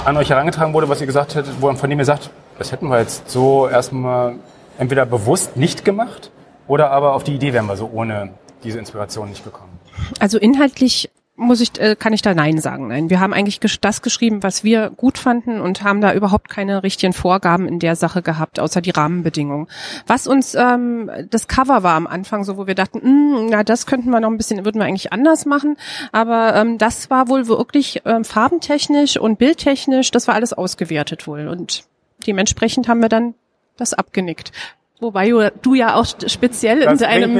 an 0.05 0.17
euch 0.17 0.31
herangetragen 0.31 0.75
wurde, 0.75 0.89
was 0.89 1.01
ihr 1.01 1.07
gesagt 1.07 1.35
hättet, 1.35 1.55
von 1.55 1.91
dem 1.91 1.99
ihr 1.99 2.05
sagt, 2.05 2.31
das 2.59 2.73
hätten 2.73 2.89
wir 2.89 2.99
jetzt 2.99 3.31
so 3.31 3.69
erstmal 3.69 4.37
entweder 4.79 5.07
bewusst 5.07 5.57
nicht 5.57 5.85
gemacht 5.85 6.31
oder 6.67 6.91
aber 6.91 7.15
auf 7.15 7.25
die 7.25 7.35
Idee 7.35 7.53
wären 7.53 7.67
wir 7.67 7.77
so 7.77 7.91
ohne 7.93 8.31
diese 8.63 8.79
Inspiration 8.79 9.29
nicht 9.29 9.45
gekommen. 9.45 9.79
Also 10.21 10.39
inhaltlich 10.39 11.11
muss 11.39 11.61
ich, 11.61 11.81
äh, 11.81 11.95
kann 11.97 12.13
ich 12.13 12.21
da 12.21 12.35
Nein 12.35 12.59
sagen. 12.59 12.89
Nein, 12.89 13.11
wir 13.11 13.21
haben 13.21 13.33
eigentlich 13.33 13.61
das 13.61 14.03
geschrieben, 14.03 14.43
was 14.43 14.65
wir 14.65 14.91
gut 14.91 15.19
fanden 15.19 15.61
und 15.61 15.85
haben 15.85 16.01
da 16.01 16.13
überhaupt 16.13 16.49
keine 16.49 16.83
richtigen 16.83 17.13
Vorgaben 17.13 17.69
in 17.69 17.79
der 17.79 17.95
Sache 17.95 18.23
gehabt, 18.23 18.59
außer 18.59 18.81
die 18.81 18.91
Rahmenbedingungen. 18.91 19.69
Was 20.07 20.27
uns 20.27 20.57
ähm, 20.57 21.11
das 21.31 21.47
Cover 21.47 21.85
war 21.85 21.95
am 21.95 22.09
Anfang, 22.09 22.43
so 22.43 22.57
wo 22.57 22.67
wir 22.67 22.75
dachten, 22.75 22.99
mh, 22.99 23.39
hm, 23.39 23.47
na 23.51 23.63
das 23.63 23.87
könnten 23.87 24.11
wir 24.11 24.21
noch 24.21 24.31
ein 24.31 24.37
bisschen, 24.37 24.65
würden 24.65 24.81
wir 24.81 24.87
eigentlich 24.87 25.13
anders 25.13 25.47
machen. 25.47 25.77
Aber 26.11 26.57
ähm, 26.57 26.77
das 26.77 27.09
war 27.09 27.29
wohl 27.29 27.47
wirklich 27.47 28.03
ähm, 28.05 28.25
farbentechnisch 28.25 29.17
und 29.17 29.39
bildtechnisch, 29.39 30.11
das 30.11 30.27
war 30.27 30.35
alles 30.35 30.53
ausgewertet 30.53 31.29
wohl 31.29 31.47
und 31.47 31.85
dementsprechend 32.27 32.89
haben 32.89 33.01
wir 33.01 33.09
dann 33.09 33.35
das 33.77 33.95
abgenickt. 33.95 34.53
Wobei 35.01 35.31
du, 35.63 35.75
ja 35.75 35.95
auch 35.95 36.07
speziell 36.27 36.81
das 36.81 36.95
in 36.95 36.99
deinem 36.99 37.35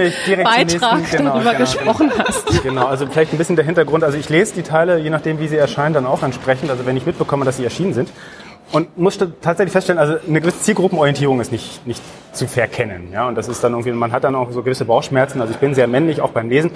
Beitrag 0.45 1.11
genau, 1.11 1.33
darüber 1.33 1.53
genau, 1.53 1.59
gesprochen 1.59 2.13
hast. 2.17 2.63
Genau, 2.63 2.87
also 2.87 3.07
vielleicht 3.07 3.33
ein 3.33 3.39
bisschen 3.39 3.57
der 3.57 3.65
Hintergrund. 3.65 4.05
Also 4.05 4.17
ich 4.17 4.29
lese 4.29 4.55
die 4.55 4.63
Teile, 4.63 4.99
je 4.99 5.11
nachdem 5.11 5.41
wie 5.41 5.49
sie 5.49 5.57
erscheinen, 5.57 5.95
dann 5.95 6.07
auch 6.07 6.23
entsprechend. 6.23 6.71
Also 6.71 6.87
wenn 6.87 6.97
ich 6.97 7.05
mitbekomme, 7.05 7.45
dass 7.45 7.57
sie 7.57 7.65
erschienen 7.65 7.95
sind. 7.95 8.11
und 8.71 8.97
musste 8.97 9.33
tatsächlich 9.41 9.73
feststellen, 9.73 9.99
also 9.99 10.17
eine 10.29 10.41
gewisse 10.41 10.61
Zielgruppenorientierung 10.61 11.41
ist 11.41 11.51
nicht, 11.51 11.85
nicht 11.85 12.03
zu 12.33 12.47
verkennen. 12.47 13.11
Ja? 13.13 13.27
Und 13.27 13.35
das 13.35 13.49
ist 13.49 13.65
dann 13.65 13.73
irgendwie, 13.73 13.91
man 13.91 14.13
hat 14.13 14.23
dann 14.23 14.37
auch 14.37 14.53
so 14.53 14.63
gewisse 14.63 14.85
Bauchschmerzen. 14.85 15.41
Also 15.41 15.53
ich 15.53 15.59
bin 15.59 15.75
sehr 15.75 15.89
männlich, 15.89 16.21
auch 16.21 16.31
beim 16.31 16.49
Lesen. 16.49 16.71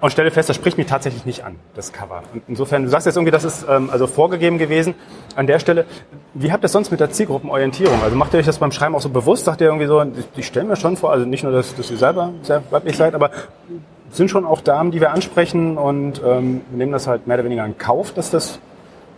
Und 0.00 0.10
stelle 0.12 0.30
fest, 0.30 0.48
das 0.48 0.56
spricht 0.56 0.78
mich 0.78 0.86
tatsächlich 0.86 1.26
nicht 1.26 1.44
an, 1.44 1.56
das 1.74 1.92
Cover. 1.92 2.22
Und 2.32 2.42
insofern, 2.48 2.84
du 2.84 2.88
sagst 2.88 3.06
jetzt 3.06 3.16
irgendwie, 3.16 3.32
das 3.32 3.44
ist 3.44 3.66
ähm, 3.68 3.90
also 3.90 4.06
vorgegeben 4.06 4.58
gewesen 4.58 4.94
an 5.36 5.46
der 5.46 5.58
Stelle. 5.58 5.86
Wie 6.34 6.52
habt 6.52 6.60
ihr 6.60 6.62
das 6.62 6.72
sonst 6.72 6.90
mit 6.90 7.00
der 7.00 7.10
Zielgruppenorientierung? 7.10 8.02
Also 8.02 8.16
macht 8.16 8.34
ihr 8.34 8.40
euch 8.40 8.46
das 8.46 8.58
beim 8.58 8.72
Schreiben 8.72 8.94
auch 8.94 9.00
so 9.00 9.08
bewusst? 9.08 9.44
Sagt 9.44 9.60
ihr 9.60 9.68
irgendwie 9.68 9.86
so, 9.86 10.04
ich 10.36 10.46
stelle 10.46 10.66
mir 10.66 10.76
schon 10.76 10.96
vor, 10.96 11.12
also 11.12 11.26
nicht 11.26 11.42
nur, 11.42 11.52
dass, 11.52 11.74
dass 11.74 11.90
ihr 11.90 11.96
selber 11.96 12.32
sehr 12.42 12.62
weiblich 12.70 12.96
seid, 12.96 13.14
aber 13.14 13.30
sind 14.10 14.30
schon 14.30 14.44
auch 14.44 14.60
Damen, 14.60 14.90
die 14.90 15.00
wir 15.00 15.12
ansprechen 15.12 15.78
und 15.78 16.20
ähm, 16.24 16.62
nehmen 16.72 16.92
das 16.92 17.06
halt 17.06 17.26
mehr 17.26 17.36
oder 17.36 17.44
weniger 17.44 17.64
in 17.64 17.78
Kauf, 17.78 18.12
dass 18.12 18.30
das 18.30 18.58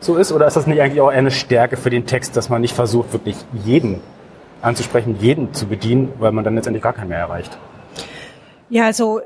so 0.01 0.17
ist? 0.17 0.33
Oder 0.33 0.47
ist 0.47 0.57
das 0.57 0.67
nicht 0.67 0.81
eigentlich 0.81 1.01
auch 1.01 1.09
eine 1.09 1.31
Stärke 1.31 1.77
für 1.77 1.91
den 1.91 2.07
Text, 2.07 2.37
dass 2.37 2.49
man 2.49 2.61
nicht 2.61 2.75
versucht, 2.75 3.13
wirklich 3.13 3.37
jeden 3.65 4.01
anzusprechen, 4.61 5.17
jeden 5.21 5.55
zu 5.55 5.67
bedienen, 5.67 6.13
weil 6.19 6.33
man 6.33 6.45
dann 6.45 6.55
letztendlich 6.55 6.83
gar 6.83 6.93
keinen 6.93 7.09
mehr 7.09 7.19
erreicht? 7.19 7.57
Ja, 8.69 8.85
also 8.85 9.21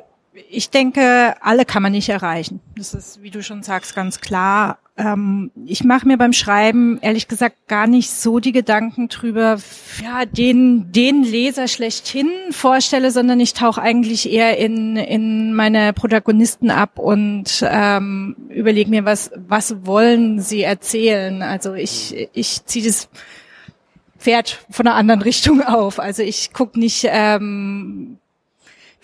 ich 0.51 0.71
denke, 0.71 1.35
alle 1.41 1.65
kann 1.65 1.83
man 1.83 1.93
nicht 1.93 2.09
erreichen. 2.09 2.61
Das 2.77 2.95
ist, 2.95 3.23
wie 3.23 3.31
du 3.31 3.43
schon 3.43 3.63
sagst, 3.63 3.95
ganz 3.95 4.21
klar. 4.21 4.79
Ähm, 4.99 5.51
ich 5.67 5.85
mache 5.85 6.09
mir 6.09 6.17
beim 6.17 6.33
Schreiben 6.33 6.99
ehrlich 7.03 7.29
gesagt 7.29 7.69
gar 7.69 7.87
nicht 7.87 8.11
so 8.11 8.41
die 8.41 8.53
Gedanken 8.53 9.09
drüber, 9.09 9.59
ja, 10.03 10.25
den, 10.25 10.91
den 10.91 11.23
Leser 11.23 11.69
schlechthin 11.69 12.31
vorstelle, 12.51 13.11
sondern 13.11 13.39
ich 13.39 13.53
tauche 13.53 13.83
eigentlich 13.83 14.33
eher 14.33 14.57
in, 14.57 14.97
in 14.97 15.53
meine 15.53 15.93
Protagonisten 15.93 16.71
ab 16.71 16.99
und 16.99 17.63
ähm, 17.69 18.37
überlege 18.49 18.89
mir, 18.89 19.05
was, 19.05 19.31
was 19.37 19.85
wollen 19.85 20.41
sie 20.41 20.63
erzählen. 20.63 21.43
Also 21.43 21.75
ich, 21.75 22.31
ich 22.33 22.65
ziehe 22.65 22.87
das 22.87 23.11
Pferd 24.19 24.65
von 24.71 24.87
einer 24.87 24.97
anderen 24.97 25.23
Richtung 25.31 25.63
auf. 25.63 26.01
Also 26.01 26.23
ich 26.23 26.55
gucke 26.55 26.79
nicht, 26.79 27.07
ähm, 27.11 28.19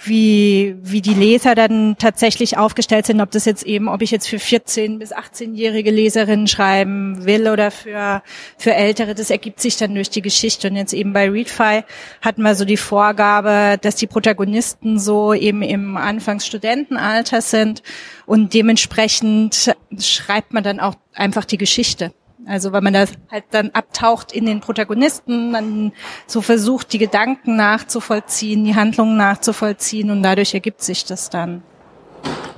wie, 0.05 0.77
wie 0.83 1.01
die 1.01 1.15
Leser 1.15 1.55
dann 1.55 1.97
tatsächlich 1.99 2.59
aufgestellt 2.59 3.07
sind, 3.07 3.21
ob 3.21 3.31
das 3.31 3.45
jetzt 3.45 3.63
eben, 3.65 3.89
ob 3.89 4.03
ich 4.03 4.11
jetzt 4.11 4.29
für 4.29 4.39
14 4.39 4.99
bis 4.99 5.13
18-jährige 5.13 5.91
Leserinnen 5.91 6.47
schreiben 6.47 7.25
will 7.25 7.49
oder 7.49 7.71
für, 7.71 8.23
für 8.59 8.75
ältere, 8.75 9.15
das 9.15 9.31
ergibt 9.31 9.61
sich 9.61 9.77
dann 9.77 9.95
durch 9.95 10.11
die 10.11 10.23
Geschichte. 10.23 10.69
Und 10.69 10.77
jetzt 10.77 10.93
eben 10.93 11.13
bei 11.13 11.29
Readfy 11.31 11.85
hatten 12.21 12.43
wir 12.43 12.55
so 12.55 12.65
die 12.65 12.77
Vorgabe, 12.77 13.79
dass 13.81 13.97
die 13.97 14.07
Protagonisten 14.07 14.99
so 14.99 15.35
eben 15.35 15.63
im 15.63 15.97
Anfangsstudentenalter 15.97 17.41
sind 17.41 17.83
und 18.27 18.55
dementsprechend 18.55 19.75
schreibt 19.99 20.53
man 20.53 20.63
dann 20.63 20.81
auch 20.81 20.95
einfach 21.15 21.45
die 21.45 21.59
Geschichte. 21.59 22.13
Also 22.47 22.73
weil 22.73 22.81
man 22.81 22.93
da 22.93 23.05
halt 23.31 23.45
dann 23.51 23.71
abtaucht 23.71 24.33
in 24.33 24.47
den 24.47 24.61
Protagonisten, 24.61 25.53
man 25.53 25.93
so 26.27 26.41
versucht, 26.43 26.93
die 26.93 26.99
Gedanken 26.99 27.57
nachzuvollziehen, 27.57 28.65
die 28.65 28.75
Handlungen 28.75 29.17
nachzuvollziehen 29.17 30.11
und 30.11 30.23
dadurch 30.23 30.55
ergibt 30.55 30.83
sich 30.83 31.05
das 31.05 31.31
dann. 31.31 31.63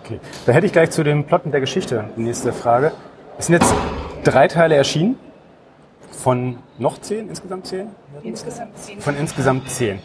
Okay, 0.02 0.20
da 0.46 0.52
hätte 0.52 0.66
ich 0.66 0.72
gleich 0.72 0.90
zu 0.90 1.02
dem 1.02 1.24
Plotten 1.24 1.50
der 1.50 1.60
Geschichte 1.60 2.10
die 2.16 2.22
nächste 2.22 2.52
Frage. 2.52 2.92
Es 3.38 3.46
sind 3.46 3.54
jetzt 3.54 3.74
drei 4.22 4.48
Teile 4.48 4.74
erschienen. 4.74 5.16
Von 6.10 6.58
noch 6.78 7.00
zehn? 7.00 7.28
Insgesamt 7.28 7.66
zehn? 7.66 7.88
Insgesamt 8.22 8.78
zehn. 8.78 9.00
Von 9.00 9.16
insgesamt 9.16 9.68
zehn. 9.68 10.00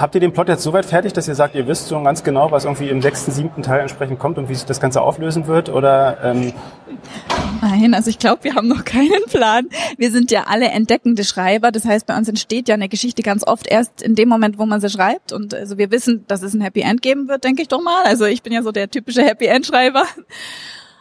Habt 0.00 0.14
ihr 0.14 0.20
den 0.22 0.32
Plot 0.32 0.48
jetzt 0.48 0.62
soweit 0.62 0.86
fertig, 0.86 1.12
dass 1.12 1.28
ihr 1.28 1.34
sagt, 1.34 1.54
ihr 1.54 1.66
wisst 1.66 1.88
so 1.88 2.02
ganz 2.02 2.24
genau, 2.24 2.50
was 2.50 2.64
irgendwie 2.64 2.88
im 2.88 3.02
sechsten, 3.02 3.32
siebten 3.32 3.62
Teil 3.62 3.80
entsprechend 3.80 4.18
kommt 4.18 4.38
und 4.38 4.48
wie 4.48 4.54
sich 4.54 4.64
das 4.64 4.80
Ganze 4.80 5.02
auflösen 5.02 5.46
wird? 5.46 5.68
Oder 5.68 6.16
ähm 6.24 6.54
Nein, 7.60 7.92
also 7.92 8.08
ich 8.08 8.18
glaube, 8.18 8.44
wir 8.44 8.54
haben 8.54 8.66
noch 8.66 8.84
keinen 8.86 9.26
Plan. 9.28 9.68
Wir 9.98 10.10
sind 10.10 10.30
ja 10.30 10.44
alle 10.46 10.68
entdeckende 10.68 11.22
Schreiber. 11.22 11.70
Das 11.70 11.84
heißt, 11.84 12.06
bei 12.06 12.16
uns 12.16 12.28
entsteht 12.28 12.66
ja 12.66 12.76
eine 12.76 12.88
Geschichte 12.88 13.20
ganz 13.20 13.46
oft 13.46 13.66
erst 13.66 14.00
in 14.00 14.14
dem 14.14 14.30
Moment, 14.30 14.58
wo 14.58 14.64
man 14.64 14.80
sie 14.80 14.88
schreibt. 14.88 15.34
Und 15.34 15.52
also 15.52 15.76
wir 15.76 15.90
wissen, 15.90 16.24
dass 16.28 16.42
es 16.42 16.54
ein 16.54 16.62
Happy 16.62 16.80
End 16.80 17.02
geben 17.02 17.28
wird, 17.28 17.44
denke 17.44 17.60
ich 17.60 17.68
doch 17.68 17.82
mal. 17.82 18.04
Also 18.04 18.24
ich 18.24 18.42
bin 18.42 18.54
ja 18.54 18.62
so 18.62 18.72
der 18.72 18.88
typische 18.90 19.22
Happy 19.22 19.44
End 19.44 19.66
Schreiber. 19.66 20.04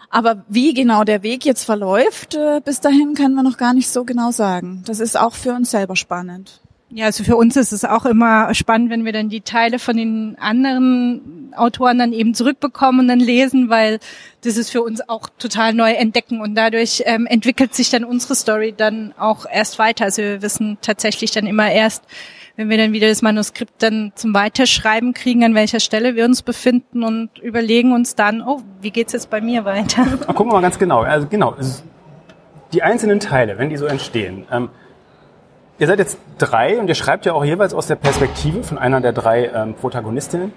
Aber 0.10 0.44
wie 0.50 0.74
genau 0.74 1.06
der 1.06 1.24
Weg 1.24 1.46
jetzt 1.46 1.64
verläuft, 1.64 2.36
äh, 2.36 2.60
bis 2.66 2.82
dahin 2.82 3.14
können 3.14 3.36
wir 3.36 3.44
noch 3.44 3.58
gar 3.58 3.74
nicht 3.74 3.88
so 3.90 4.04
genau 4.04 4.32
sagen. 4.32 4.84
Das 4.86 5.00
ist 5.00 5.18
auch 5.18 5.36
für 5.36 5.54
uns 5.54 5.72
selber 5.72 5.96
spannend. 5.96 6.60
Ja, 6.92 7.06
also 7.06 7.24
für 7.24 7.36
uns 7.36 7.56
ist 7.56 7.72
es 7.72 7.86
auch 7.86 8.06
immer 8.06 8.54
spannend, 8.56 8.90
wenn 8.90 9.06
wir 9.06 9.14
dann 9.14 9.30
die 9.30 9.42
Teile 9.42 9.78
von 9.78 9.96
den 9.96 10.38
anderen 10.40 11.54
Autoren 11.56 12.00
dann 12.00 12.14
eben 12.14 12.34
zurückbekommen 12.34 13.02
und 13.02 13.08
dann 13.08 13.20
lesen, 13.20 13.70
weil 13.70 14.00
das 14.42 14.58
ist 14.58 14.72
für 14.72 14.82
uns 14.82 15.08
auch 15.08 15.30
total 15.38 15.74
neu 15.74 15.92
entdecken 15.92 16.42
und 16.42 16.56
dadurch 16.56 17.04
ähm, 17.06 17.28
entwickelt 17.28 17.76
sich 17.76 17.92
dann 17.92 18.04
unsere 18.04 18.34
Story 18.34 18.74
dann 18.76 19.14
auch 19.20 19.46
erst 19.52 19.78
weiter. 19.78 20.06
Also 20.06 20.24
wir 20.24 20.42
wissen 20.42 20.80
tatsächlich 20.82 21.30
dann 21.30 21.46
immer 21.46 21.72
erst, 21.72 22.04
wenn 22.56 22.70
wir 22.70 22.78
dann 22.78 22.92
wieder 22.92 23.08
das 23.08 23.22
Manuskript 23.22 23.84
dann 23.84 24.12
zum 24.16 24.34
Weiterschreiben 24.34 25.14
kriegen, 25.14 25.44
an 25.44 25.54
welcher 25.54 25.80
Stelle 25.80 26.16
wir 26.16 26.26
uns 26.26 26.42
befinden 26.42 27.04
und 27.04 27.38
überlegen 27.38 27.94
uns 27.94 28.16
dann, 28.16 28.42
oh, 28.42 28.62
wie 28.82 28.90
geht's 28.90 29.14
jetzt 29.14 29.30
bei 29.30 29.42
mir 29.42 29.64
weiter? 29.64 30.06
gucken 30.26 30.48
wir 30.48 30.54
mal 30.56 30.62
ganz 30.62 30.80
genau. 30.80 31.02
Also 31.02 31.28
genau, 31.28 31.56
die 32.74 32.82
einzelnen 32.82 33.20
Teile, 33.20 33.60
wenn 33.60 33.70
die 33.70 33.78
so 33.78 33.86
entstehen. 33.86 34.46
Ähm, 34.52 34.70
Ihr 35.80 35.88
seid 35.88 35.98
jetzt 35.98 36.18
drei 36.38 36.78
und 36.78 36.90
ihr 36.90 36.96
schreibt 36.96 37.26
ja 37.26 37.32
auch 37.32 37.46
jeweils 37.46 37.74
aus 37.74 37.88
der 37.88 37.96
Perspektive 37.96 38.64
von 38.64 38.78
einer 38.78 39.00
der 39.00 39.14
drei 39.14 39.46
ähm, 39.46 39.76
Protagonistinnen. 39.76 40.52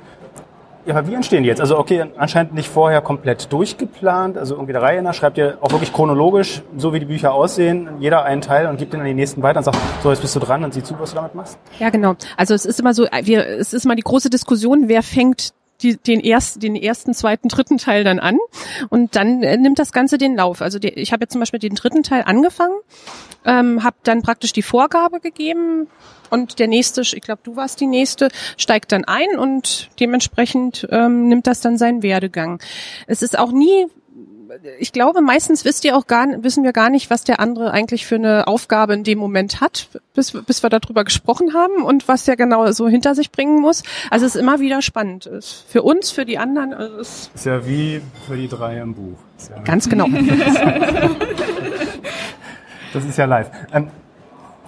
Ja, 0.85 0.97
aber 0.97 1.07
wie 1.07 1.15
entstehen 1.15 1.45
die 1.45 1.49
jetzt? 1.49 1.61
Also 1.61 1.79
okay, 1.79 2.07
anscheinend 2.17 2.55
nicht 2.55 2.69
vorher 2.69 3.01
komplett 3.03 3.53
durchgeplant, 3.53 4.37
also 4.37 4.55
irgendwie 4.55 4.73
der 4.73 4.83
Reihe 4.83 5.01
nach, 5.01 5.15
schreibt 5.15 5.39
ihr 5.39 5.59
auch 5.61 5.71
wirklich 5.71 5.93
chronologisch, 5.93 6.63
so 6.77 6.93
wie 6.93 6.99
die 6.99 7.07
Bücher 7.07 7.35
aussehen, 7.35 7.89
jeder 8.01 8.25
einen 8.25 8.41
Teil 8.41 8.67
und 8.67 8.79
gibt 8.79 8.95
den 8.95 8.99
an 8.99 9.07
die 9.07 9.15
nächsten 9.15 9.45
weiter 9.45 9.59
und 9.59 9.65
sagt, 9.65 9.79
so 10.03 10.11
jetzt 10.11 10.23
bist 10.23 10.35
du 10.35 10.41
dran 10.41 10.65
und 10.65 10.75
sieh 10.75 10.83
zu, 10.83 10.99
was 10.99 11.11
du 11.11 11.17
damit 11.17 11.37
machst? 11.37 11.57
Ja, 11.79 11.91
genau. 11.91 12.17
Also 12.37 12.55
es 12.55 12.67
ist 12.67 12.81
immer 12.81 12.93
so, 12.93 13.05
wir, 13.05 13.47
es 13.47 13.73
ist 13.73 13.85
immer 13.85 13.95
die 13.95 14.03
große 14.03 14.29
Diskussion, 14.29 14.89
wer 14.89 15.05
fängt 15.05 15.53
die, 15.83 15.97
den, 15.97 16.21
erst, 16.21 16.63
den 16.63 16.77
ersten, 16.77 17.15
zweiten, 17.15 17.49
dritten 17.49 17.79
Teil 17.79 18.05
dann 18.05 18.19
an 18.19 18.39
und 18.89 19.17
dann 19.17 19.43
äh, 19.43 19.57
nimmt 19.57 19.79
das 19.79 19.93
Ganze 19.93 20.19
den 20.19 20.37
Lauf. 20.37 20.63
Also 20.63 20.79
die, 20.79 20.89
ich 20.89 21.13
habe 21.13 21.25
jetzt 21.25 21.33
zum 21.33 21.41
Beispiel 21.41 21.61
den 21.61 21.75
dritten 21.75 22.03
Teil 22.03 22.23
angefangen, 22.25 22.75
ähm, 23.45 23.83
habe 23.83 23.97
dann 24.03 24.23
praktisch 24.23 24.53
die 24.53 24.63
Vorgabe 24.63 25.21
gegeben 25.21 25.89
und 26.31 26.59
der 26.59 26.69
nächste, 26.69 27.03
ich 27.03 27.21
glaube, 27.21 27.43
du 27.45 27.57
warst 27.57 27.81
die 27.81 27.87
nächste, 27.87 28.29
steigt 28.57 28.93
dann 28.93 29.05
ein 29.05 29.39
und 29.39 29.91
dementsprechend 30.01 30.87
ähm, 30.91 31.29
nimmt 31.29 31.47
das 31.47 31.61
dann 31.61 31.77
seinen 31.77 32.03
Werdegang. 32.03 32.61
Es 33.07 33.23
ist 33.23 33.39
auch 33.39 33.53
nie 33.53 33.87
ich 34.79 34.93
glaube, 34.93 35.21
meistens 35.21 35.65
wisst 35.65 35.85
ihr 35.85 35.97
auch 35.97 36.07
gar, 36.07 36.27
wissen 36.43 36.65
wir 36.65 36.73
gar 36.73 36.91
nicht, 36.91 37.11
was 37.11 37.25
der 37.25 37.41
andere 37.41 37.73
eigentlich 37.73 38.07
für 38.07 38.17
eine 38.17 38.47
Aufgabe 38.47 38.95
in 38.95 39.05
dem 39.05 39.19
Moment 39.19 39.61
hat, 39.61 39.89
bis, 40.15 40.33
bis 40.33 40.63
wir 40.63 40.71
darüber 40.71 41.05
gesprochen 41.05 41.55
haben 41.55 41.83
und 41.83 42.09
was 42.09 42.25
der 42.25 42.37
genau 42.37 42.71
so 42.73 42.89
hinter 42.89 43.15
sich 43.15 43.31
bringen 43.31 43.61
muss. 43.61 43.83
Also 44.11 44.27
es 44.27 44.35
ist 44.35 44.41
immer 44.41 44.61
wieder 44.61 44.83
spannend. 44.83 45.27
Ist 45.27 45.65
für 45.69 45.83
uns, 45.83 46.11
für 46.11 46.25
die 46.25 46.39
anderen. 46.39 46.75
Also 46.75 47.01
es 47.01 47.31
ist 47.35 47.47
ja 47.47 47.67
wie 47.67 48.01
für 48.27 48.37
die 48.37 48.49
drei 48.49 48.79
im 48.79 48.95
Buch. 48.95 49.19
Ja 49.51 49.63
ganz 49.63 49.89
genau. 49.89 50.07
das 52.93 53.05
ist 53.05 53.19
ja 53.19 53.25
live. 53.25 53.51
Ähm, 53.73 53.91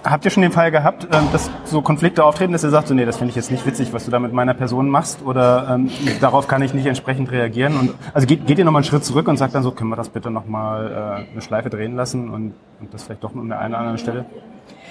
Habt 0.04 0.24
ihr 0.26 0.30
schon 0.30 0.42
den 0.42 0.52
Fall 0.52 0.70
gehabt, 0.70 1.08
ähm, 1.12 1.28
dass 1.32 1.50
so 1.64 1.80
Konflikte 1.80 2.24
auftreten, 2.24 2.52
dass 2.52 2.62
ihr 2.62 2.70
sagt, 2.70 2.88
so 2.88 2.94
nee, 2.94 3.06
das 3.06 3.16
finde 3.16 3.30
ich 3.30 3.36
jetzt 3.36 3.50
nicht 3.50 3.64
witzig, 3.64 3.92
was 3.92 4.04
du 4.04 4.10
da 4.10 4.18
mit 4.18 4.34
meiner 4.34 4.52
Person 4.52 4.90
machst 4.90 5.22
oder 5.24 5.66
ähm, 5.70 5.90
darauf 6.20 6.46
kann 6.46 6.60
ich 6.60 6.74
nicht 6.74 6.86
entsprechend 6.86 7.30
reagieren? 7.32 7.78
Und 7.78 7.94
also 8.12 8.26
geht, 8.26 8.46
geht 8.46 8.58
ihr 8.58 8.64
nochmal 8.66 8.80
einen 8.80 8.88
Schritt 8.88 9.04
zurück 9.04 9.28
und 9.28 9.38
sagt 9.38 9.54
dann 9.54 9.62
so, 9.62 9.70
können 9.70 9.90
wir 9.90 9.96
das 9.96 10.10
bitte 10.10 10.30
nochmal 10.30 11.24
äh, 11.26 11.32
eine 11.32 11.40
Schleife 11.40 11.70
drehen 11.70 11.96
lassen 11.96 12.28
und, 12.28 12.54
und 12.80 12.92
das 12.92 13.04
vielleicht 13.04 13.24
doch 13.24 13.34
an 13.34 13.48
der 13.48 13.60
einen 13.60 13.72
oder 13.72 13.78
anderen 13.78 13.98
Stelle 13.98 14.26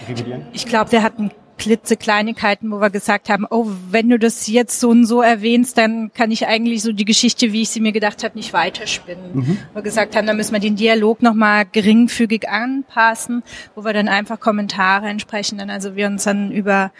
revidieren? 0.10 0.48
Ich 0.52 0.66
glaube, 0.66 0.92
wir 0.92 1.04
hatten 1.04 1.30
klitzekleinigkeiten, 1.58 2.72
wo 2.72 2.80
wir 2.80 2.90
gesagt 2.90 3.30
haben, 3.30 3.46
oh, 3.50 3.68
wenn 3.90 4.10
du 4.10 4.20
das 4.20 4.48
jetzt 4.48 4.80
so 4.80 4.90
und 4.90 5.06
so 5.06 5.22
erwähnst, 5.22 5.78
dann 5.78 6.12
kann 6.14 6.32
ich 6.32 6.48
eigentlich 6.48 6.82
so 6.82 6.92
die 6.92 7.06
Geschichte, 7.06 7.54
wie 7.54 7.62
ich 7.62 7.70
sie 7.70 7.80
mir 7.80 7.92
gedacht 7.92 8.24
habe, 8.24 8.38
nicht 8.38 8.54
weiterspinnen. 8.54 9.36
Mhm. 9.36 9.58
Wo 9.72 9.76
wir 9.76 9.82
gesagt 9.84 10.16
haben, 10.16 10.28
da 10.28 10.34
müssen 10.34 10.54
wir 10.54 10.60
den 10.60 10.76
Dialog 10.76 11.22
nochmal 11.22 11.66
geringfügig 11.72 12.50
anpassen, 12.50 13.44
wo 13.76 13.84
wir 13.84 13.94
dann 13.94 14.08
einfach 14.08 14.40
Kommentare 14.40 15.08
entsprechen, 15.08 15.58
dann 15.58 15.70
also 15.70 15.96
wir 15.96 16.08
uns 16.08 16.24
dann 16.24 16.52
über 16.52 16.92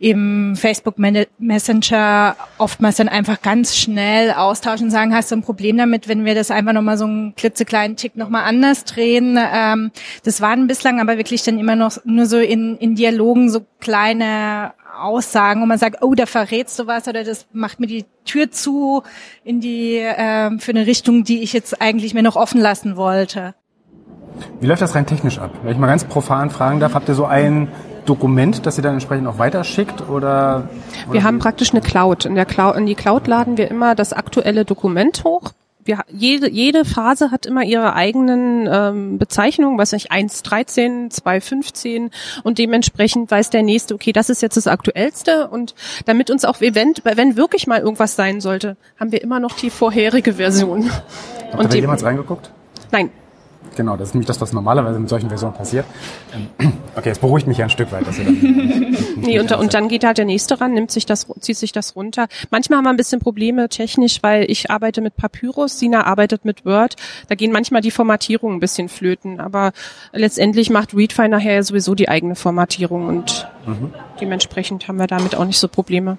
eben 0.00 0.56
Facebook 0.56 0.96
Messenger 1.38 2.34
oftmals 2.56 2.96
dann 2.96 3.08
einfach 3.08 3.42
ganz 3.42 3.76
schnell 3.76 4.32
austauschen 4.32 4.86
und 4.86 4.90
sagen, 4.90 5.14
hast 5.14 5.30
du 5.30 5.36
ein 5.36 5.42
Problem 5.42 5.76
damit, 5.76 6.08
wenn 6.08 6.24
wir 6.24 6.34
das 6.34 6.50
einfach 6.50 6.72
nochmal 6.72 6.96
so 6.96 7.04
einen 7.04 7.34
klitzekleinen 7.34 7.96
Tick 7.96 8.16
nochmal 8.16 8.44
anders 8.44 8.84
drehen. 8.84 9.38
Ähm, 9.38 9.90
das 10.24 10.40
waren 10.40 10.66
bislang 10.66 11.00
aber 11.00 11.18
wirklich 11.18 11.42
dann 11.42 11.58
immer 11.58 11.76
noch 11.76 11.98
nur 12.04 12.24
so 12.24 12.38
in, 12.38 12.78
in 12.78 12.94
Dialogen 12.94 13.50
so 13.50 13.60
kleine 13.78 14.72
Aussagen, 14.98 15.60
wo 15.60 15.66
man 15.66 15.78
sagt, 15.78 16.02
oh, 16.02 16.14
da 16.14 16.24
verrätst 16.24 16.78
du 16.78 16.86
was 16.86 17.06
oder 17.06 17.22
das 17.22 17.46
macht 17.52 17.78
mir 17.78 17.86
die 17.86 18.06
Tür 18.24 18.50
zu 18.50 19.02
in 19.44 19.60
die 19.60 19.98
äh, 19.98 20.58
für 20.58 20.72
eine 20.72 20.86
Richtung, 20.86 21.24
die 21.24 21.42
ich 21.42 21.52
jetzt 21.52 21.80
eigentlich 21.80 22.14
mir 22.14 22.22
noch 22.22 22.36
offen 22.36 22.60
lassen 22.60 22.96
wollte. 22.96 23.54
Wie 24.60 24.66
läuft 24.66 24.80
das 24.80 24.94
rein 24.94 25.06
technisch 25.06 25.38
ab? 25.38 25.50
Wenn 25.62 25.72
ich 25.72 25.78
mal 25.78 25.86
ganz 25.86 26.04
profan 26.04 26.48
fragen 26.48 26.80
darf, 26.80 26.94
habt 26.94 27.08
ihr 27.08 27.14
so 27.14 27.26
ein 27.26 27.68
Dokument, 28.06 28.66
das 28.66 28.76
ihr 28.76 28.82
dann 28.82 28.94
entsprechend 28.94 29.26
auch 29.26 29.38
weiterschickt 29.38 30.08
oder? 30.08 30.68
Wir 31.10 31.22
haben 31.22 31.38
praktisch 31.38 31.70
eine 31.72 31.80
Cloud. 31.80 32.24
In 32.24 32.34
der 32.34 32.46
Cloud, 32.46 32.76
in 32.76 32.86
die 32.86 32.94
Cloud 32.94 33.26
laden 33.26 33.56
wir 33.56 33.70
immer 33.70 33.94
das 33.94 34.12
aktuelle 34.12 34.64
Dokument 34.64 35.24
hoch 35.24 35.52
wir, 35.84 36.04
jede, 36.08 36.50
jede 36.50 36.84
Phase 36.84 37.30
hat 37.30 37.46
immer 37.46 37.64
ihre 37.64 37.94
eigenen 37.94 38.68
ähm, 38.70 39.18
Bezeichnungen, 39.18 39.78
was 39.78 39.92
nicht 39.92 40.12
1.13, 40.12 41.10
2.15 41.10 42.10
und 42.42 42.58
dementsprechend 42.58 43.30
weiß 43.30 43.50
der 43.50 43.62
nächste, 43.62 43.94
okay, 43.94 44.12
das 44.12 44.30
ist 44.30 44.42
jetzt 44.42 44.56
das 44.56 44.66
Aktuellste 44.66 45.48
und 45.48 45.74
damit 46.04 46.30
uns 46.30 46.44
auch, 46.44 46.60
wenn, 46.60 46.94
wenn 47.02 47.36
wirklich 47.36 47.66
mal 47.66 47.80
irgendwas 47.80 48.14
sein 48.14 48.40
sollte, 48.40 48.76
haben 48.98 49.12
wir 49.12 49.22
immer 49.22 49.40
noch 49.40 49.56
die 49.56 49.70
vorherige 49.70 50.34
Version. 50.34 50.90
Habt 51.52 51.74
ihr 51.74 51.80
jemals 51.80 52.04
reingeguckt? 52.04 52.50
Nein, 52.92 53.10
Genau, 53.76 53.96
das 53.96 54.08
ist 54.08 54.14
nämlich 54.14 54.26
das, 54.26 54.40
was 54.40 54.52
normalerweise 54.52 54.98
mit 54.98 55.08
solchen 55.08 55.28
Versionen 55.28 55.54
passiert. 55.54 55.84
Ähm, 56.58 56.72
Okay, 56.96 57.10
es 57.10 57.20
beruhigt 57.20 57.46
mich 57.46 57.56
ja 57.56 57.66
ein 57.66 57.70
Stück 57.70 57.92
weit, 57.92 58.04
dass 58.06 58.18
ihr 58.18 58.24
dann 58.24 58.34
nicht- 58.34 59.16
Nee, 59.16 59.38
und, 59.38 59.52
und 59.52 59.72
dann 59.74 59.88
geht 59.88 60.02
halt 60.04 60.18
der 60.18 60.24
nächste 60.24 60.60
ran, 60.60 60.74
nimmt 60.74 60.90
sich 60.90 61.06
das, 61.06 61.26
zieht 61.38 61.56
sich 61.56 61.70
das 61.70 61.94
runter. 61.94 62.26
Manchmal 62.50 62.78
haben 62.78 62.84
wir 62.84 62.90
ein 62.90 62.96
bisschen 62.96 63.20
Probleme 63.20 63.68
technisch, 63.68 64.18
weil 64.22 64.50
ich 64.50 64.70
arbeite 64.72 65.00
mit 65.00 65.16
Papyrus, 65.16 65.78
Sina 65.78 66.04
arbeitet 66.04 66.44
mit 66.44 66.64
Word. 66.66 66.96
Da 67.28 67.36
gehen 67.36 67.52
manchmal 67.52 67.80
die 67.80 67.92
Formatierungen 67.92 68.56
ein 68.56 68.60
bisschen 68.60 68.88
flöten, 68.88 69.40
aber 69.40 69.70
letztendlich 70.12 70.68
macht 70.68 70.94
Readfile 70.94 71.28
nachher 71.28 71.54
ja 71.54 71.62
sowieso 71.62 71.94
die 71.94 72.08
eigene 72.08 72.34
Formatierung 72.34 73.06
und 73.06 73.48
dementsprechend 74.20 74.88
haben 74.88 74.98
wir 74.98 75.06
damit 75.06 75.36
auch 75.36 75.44
nicht 75.44 75.58
so 75.58 75.68
Probleme. 75.68 76.18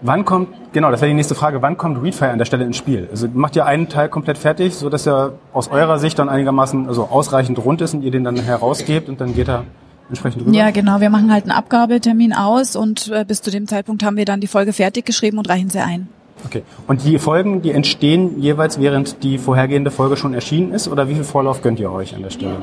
Wann 0.00 0.24
kommt, 0.24 0.48
genau, 0.72 0.90
das 0.90 1.00
wäre 1.00 1.08
die 1.08 1.14
nächste 1.14 1.34
Frage, 1.34 1.60
wann 1.60 1.76
kommt 1.76 2.00
Readfire 2.02 2.30
an 2.30 2.38
der 2.38 2.44
Stelle 2.44 2.64
ins 2.64 2.76
Spiel? 2.76 3.08
Also 3.10 3.26
macht 3.32 3.56
ihr 3.56 3.66
einen 3.66 3.88
Teil 3.88 4.08
komplett 4.08 4.38
fertig, 4.38 4.74
so 4.74 4.88
dass 4.88 5.06
er 5.06 5.32
aus 5.52 5.68
eurer 5.68 5.98
Sicht 5.98 6.18
dann 6.18 6.28
einigermaßen 6.28 6.86
also 6.86 7.04
ausreichend 7.04 7.58
rund 7.64 7.80
ist 7.80 7.94
und 7.94 8.02
ihr 8.02 8.12
den 8.12 8.22
dann 8.22 8.36
herausgebt 8.36 9.08
und 9.08 9.20
dann 9.20 9.34
geht 9.34 9.48
er 9.48 9.64
entsprechend 10.08 10.42
rüber? 10.42 10.56
Ja, 10.56 10.70
genau. 10.70 11.00
Wir 11.00 11.10
machen 11.10 11.32
halt 11.32 11.44
einen 11.44 11.52
Abgabetermin 11.52 12.32
aus 12.32 12.76
und 12.76 13.08
äh, 13.08 13.24
bis 13.24 13.42
zu 13.42 13.50
dem 13.50 13.66
Zeitpunkt 13.66 14.04
haben 14.04 14.16
wir 14.16 14.24
dann 14.24 14.40
die 14.40 14.46
Folge 14.46 14.72
fertig 14.72 15.04
geschrieben 15.04 15.38
und 15.38 15.48
reichen 15.48 15.70
sie 15.70 15.80
ein. 15.80 16.08
Okay. 16.44 16.62
Und 16.86 17.04
die 17.04 17.18
Folgen, 17.18 17.62
die 17.62 17.72
entstehen 17.72 18.40
jeweils 18.40 18.80
während 18.80 19.24
die 19.24 19.38
vorhergehende 19.38 19.90
Folge 19.90 20.16
schon 20.16 20.34
erschienen 20.34 20.72
ist 20.72 20.86
oder 20.86 21.08
wie 21.08 21.14
viel 21.14 21.24
Vorlauf 21.24 21.62
gönnt 21.62 21.80
ihr 21.80 21.90
euch 21.90 22.14
an 22.14 22.22
der 22.22 22.30
Stelle? 22.30 22.62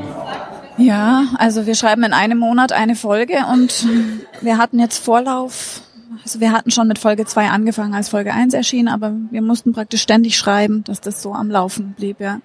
Ja, 0.77 1.23
also 1.37 1.65
wir 1.65 1.75
schreiben 1.75 2.03
in 2.03 2.13
einem 2.13 2.37
Monat 2.37 2.71
eine 2.71 2.95
Folge 2.95 3.35
und 3.51 3.85
wir 4.41 4.57
hatten 4.57 4.79
jetzt 4.79 5.03
Vorlauf. 5.03 5.81
Also 6.25 6.39
wir 6.39 6.51
hatten 6.51 6.71
schon 6.71 6.87
mit 6.87 6.97
Folge 6.97 7.25
2 7.25 7.49
angefangen, 7.49 7.93
als 7.93 8.09
Folge 8.09 8.33
1 8.33 8.55
erschien, 8.55 8.87
aber 8.87 9.13
wir 9.29 9.43
mussten 9.43 9.73
praktisch 9.73 10.01
ständig 10.01 10.35
schreiben, 10.35 10.83
dass 10.83 10.99
das 10.99 11.21
so 11.21 11.33
am 11.33 11.51
Laufen 11.51 11.93
blieb, 11.95 12.19
ja. 12.19 12.39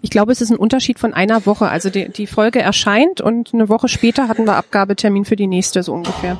Ich 0.00 0.10
glaube, 0.10 0.30
es 0.30 0.40
ist 0.40 0.50
ein 0.50 0.56
Unterschied 0.56 1.00
von 1.00 1.12
einer 1.12 1.44
Woche. 1.44 1.68
Also 1.68 1.90
die, 1.90 2.08
die 2.08 2.28
Folge 2.28 2.60
erscheint 2.60 3.20
und 3.20 3.52
eine 3.52 3.68
Woche 3.68 3.88
später 3.88 4.28
hatten 4.28 4.46
wir 4.46 4.54
Abgabetermin 4.54 5.24
für 5.24 5.34
die 5.34 5.48
nächste, 5.48 5.82
so 5.82 5.92
ungefähr. 5.92 6.38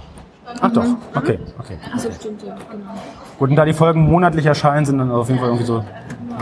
Ach 0.60 0.72
doch, 0.72 0.84
okay, 1.16 1.40
okay. 1.58 1.76
Gut, 3.38 3.50
und 3.50 3.56
da 3.56 3.64
die 3.64 3.72
Folgen 3.72 4.02
monatlich 4.08 4.46
erscheinen, 4.46 4.86
sind 4.86 4.98
dann 4.98 5.10
auf 5.10 5.28
jeden 5.28 5.40
Fall 5.40 5.48
irgendwie 5.48 5.66
so 5.66 5.84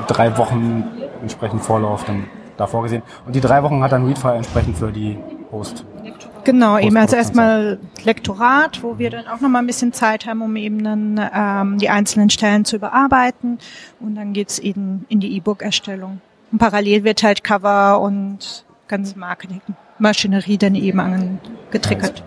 drei 0.08 0.36
Wochen 0.36 0.84
entsprechend 1.22 1.62
Vorlauf 1.62 2.04
dann 2.04 2.24
da 2.58 2.66
vorgesehen. 2.66 3.02
Und 3.24 3.34
die 3.34 3.40
drei 3.40 3.62
Wochen 3.62 3.82
hat 3.82 3.92
dann 3.92 4.04
Readfire 4.04 4.36
entsprechend 4.36 4.76
für 4.76 4.92
die 4.92 5.16
Host. 5.50 5.86
Genau, 6.48 6.78
eben 6.78 6.96
also 6.96 7.14
erstmal 7.14 7.78
Lektorat, 8.04 8.82
wo 8.82 8.98
wir 8.98 9.10
dann 9.10 9.26
auch 9.26 9.42
nochmal 9.42 9.60
ein 9.60 9.66
bisschen 9.66 9.92
Zeit 9.92 10.24
haben, 10.24 10.40
um 10.40 10.56
eben 10.56 10.82
dann 10.82 11.20
ähm, 11.34 11.76
die 11.76 11.90
einzelnen 11.90 12.30
Stellen 12.30 12.64
zu 12.64 12.76
überarbeiten. 12.76 13.58
Und 14.00 14.14
dann 14.14 14.32
geht's 14.32 14.58
eben 14.58 15.04
in 15.10 15.20
die 15.20 15.36
E-Book-Erstellung. 15.36 16.22
Und 16.50 16.58
parallel 16.58 17.04
wird 17.04 17.22
halt 17.22 17.44
Cover 17.44 18.00
und 18.00 18.64
ganze 18.88 19.18
Marketing-Maschinerie 19.18 20.56
dann 20.56 20.74
eben 20.74 21.00
angetriggert. 21.00 22.24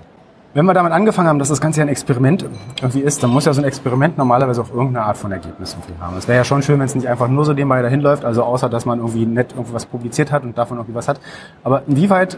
Wenn 0.54 0.66
wir 0.66 0.76
damit 0.76 0.92
angefangen 0.92 1.28
haben, 1.28 1.40
dass 1.40 1.50
das 1.50 1.60
Ganze 1.60 1.80
ja 1.80 1.86
ein 1.86 1.90
Experiment 1.90 2.46
irgendwie 2.80 3.00
ist, 3.00 3.24
dann 3.24 3.32
muss 3.32 3.46
ja 3.46 3.54
so 3.54 3.62
ein 3.62 3.66
Experiment 3.66 4.20
normalerweise 4.20 4.62
auch 4.62 4.70
irgendeine 4.70 5.04
Art 5.04 5.18
von 5.18 5.32
Ergebnis 5.32 5.74
irgendwie 5.74 6.00
haben. 6.00 6.16
Es 6.16 6.28
wäre 6.28 6.38
ja 6.38 6.44
schon 6.44 6.62
schön, 6.62 6.78
wenn 6.78 6.86
es 6.86 6.94
nicht 6.94 7.08
einfach 7.08 7.28
nur 7.28 7.44
so 7.44 7.54
nebenbei 7.54 7.82
dahin 7.82 8.02
läuft, 8.02 8.24
also 8.24 8.44
außer, 8.44 8.70
dass 8.70 8.86
man 8.86 9.00
irgendwie 9.00 9.26
nett 9.26 9.54
irgendwas 9.54 9.88
publiziert 9.88 10.32
hat 10.32 10.44
und 10.44 10.60
davon 10.60 10.78
irgendwie 10.78 10.94
was 10.94 11.08
hat. 11.08 11.20
Aber 11.64 11.82
inwieweit 11.88 12.38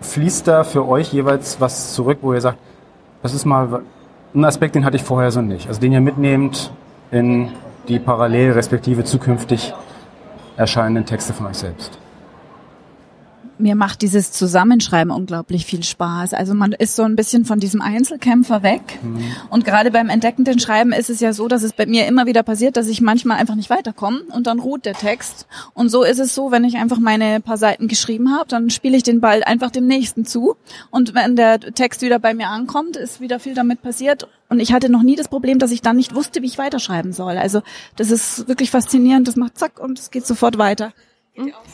fließt 0.00 0.46
da 0.46 0.64
für 0.64 0.86
euch 0.86 1.12
jeweils 1.12 1.60
was 1.60 1.94
zurück, 1.94 2.18
wo 2.22 2.32
ihr 2.32 2.40
sagt, 2.40 2.58
das 3.22 3.34
ist 3.34 3.44
mal 3.44 3.82
ein 4.34 4.44
Aspekt, 4.44 4.74
den 4.74 4.84
hatte 4.84 4.96
ich 4.96 5.02
vorher 5.02 5.30
so 5.30 5.40
nicht. 5.40 5.68
Also 5.68 5.80
den 5.80 5.92
ihr 5.92 6.00
mitnehmt 6.00 6.70
in 7.10 7.50
die 7.88 7.98
parallel 7.98 8.52
respektive 8.52 9.04
zukünftig 9.04 9.74
erscheinenden 10.56 11.06
Texte 11.06 11.32
von 11.32 11.46
euch 11.46 11.58
selbst. 11.58 11.98
Mir 13.58 13.74
macht 13.74 14.02
dieses 14.02 14.32
Zusammenschreiben 14.32 15.10
unglaublich 15.12 15.66
viel 15.66 15.82
Spaß. 15.82 16.32
Also 16.34 16.54
man 16.54 16.72
ist 16.72 16.96
so 16.96 17.02
ein 17.02 17.16
bisschen 17.16 17.44
von 17.44 17.60
diesem 17.60 17.80
Einzelkämpfer 17.80 18.62
weg. 18.62 18.98
Und 19.50 19.64
gerade 19.64 19.90
beim 19.90 20.08
entdeckenden 20.08 20.58
Schreiben 20.58 20.92
ist 20.92 21.10
es 21.10 21.20
ja 21.20 21.32
so, 21.32 21.48
dass 21.48 21.62
es 21.62 21.72
bei 21.72 21.86
mir 21.86 22.06
immer 22.06 22.26
wieder 22.26 22.42
passiert, 22.42 22.76
dass 22.76 22.86
ich 22.88 23.00
manchmal 23.00 23.38
einfach 23.38 23.54
nicht 23.54 23.70
weiterkomme 23.70 24.20
und 24.32 24.46
dann 24.46 24.60
ruht 24.60 24.84
der 24.84 24.94
Text. 24.94 25.46
Und 25.74 25.88
so 25.88 26.02
ist 26.02 26.18
es 26.18 26.34
so, 26.34 26.50
wenn 26.50 26.64
ich 26.64 26.76
einfach 26.76 26.98
meine 26.98 27.40
paar 27.40 27.56
Seiten 27.56 27.88
geschrieben 27.88 28.32
habe, 28.32 28.48
dann 28.48 28.70
spiele 28.70 28.96
ich 28.96 29.02
den 29.02 29.20
Ball 29.20 29.42
einfach 29.44 29.70
dem 29.70 29.86
nächsten 29.86 30.24
zu. 30.24 30.56
Und 30.90 31.14
wenn 31.14 31.36
der 31.36 31.60
Text 31.60 32.02
wieder 32.02 32.18
bei 32.18 32.34
mir 32.34 32.48
ankommt, 32.48 32.96
ist 32.96 33.20
wieder 33.20 33.40
viel 33.40 33.54
damit 33.54 33.82
passiert. 33.82 34.28
Und 34.48 34.60
ich 34.60 34.72
hatte 34.72 34.88
noch 34.88 35.02
nie 35.02 35.16
das 35.16 35.28
Problem, 35.28 35.58
dass 35.58 35.70
ich 35.70 35.82
dann 35.82 35.96
nicht 35.96 36.14
wusste, 36.14 36.42
wie 36.42 36.46
ich 36.46 36.58
weiterschreiben 36.58 37.12
soll. 37.12 37.36
Also 37.36 37.62
das 37.96 38.10
ist 38.10 38.48
wirklich 38.48 38.70
faszinierend. 38.70 39.28
Das 39.28 39.36
macht 39.36 39.58
zack 39.58 39.78
und 39.78 39.98
es 39.98 40.10
geht 40.10 40.26
sofort 40.26 40.58
weiter. 40.58 40.92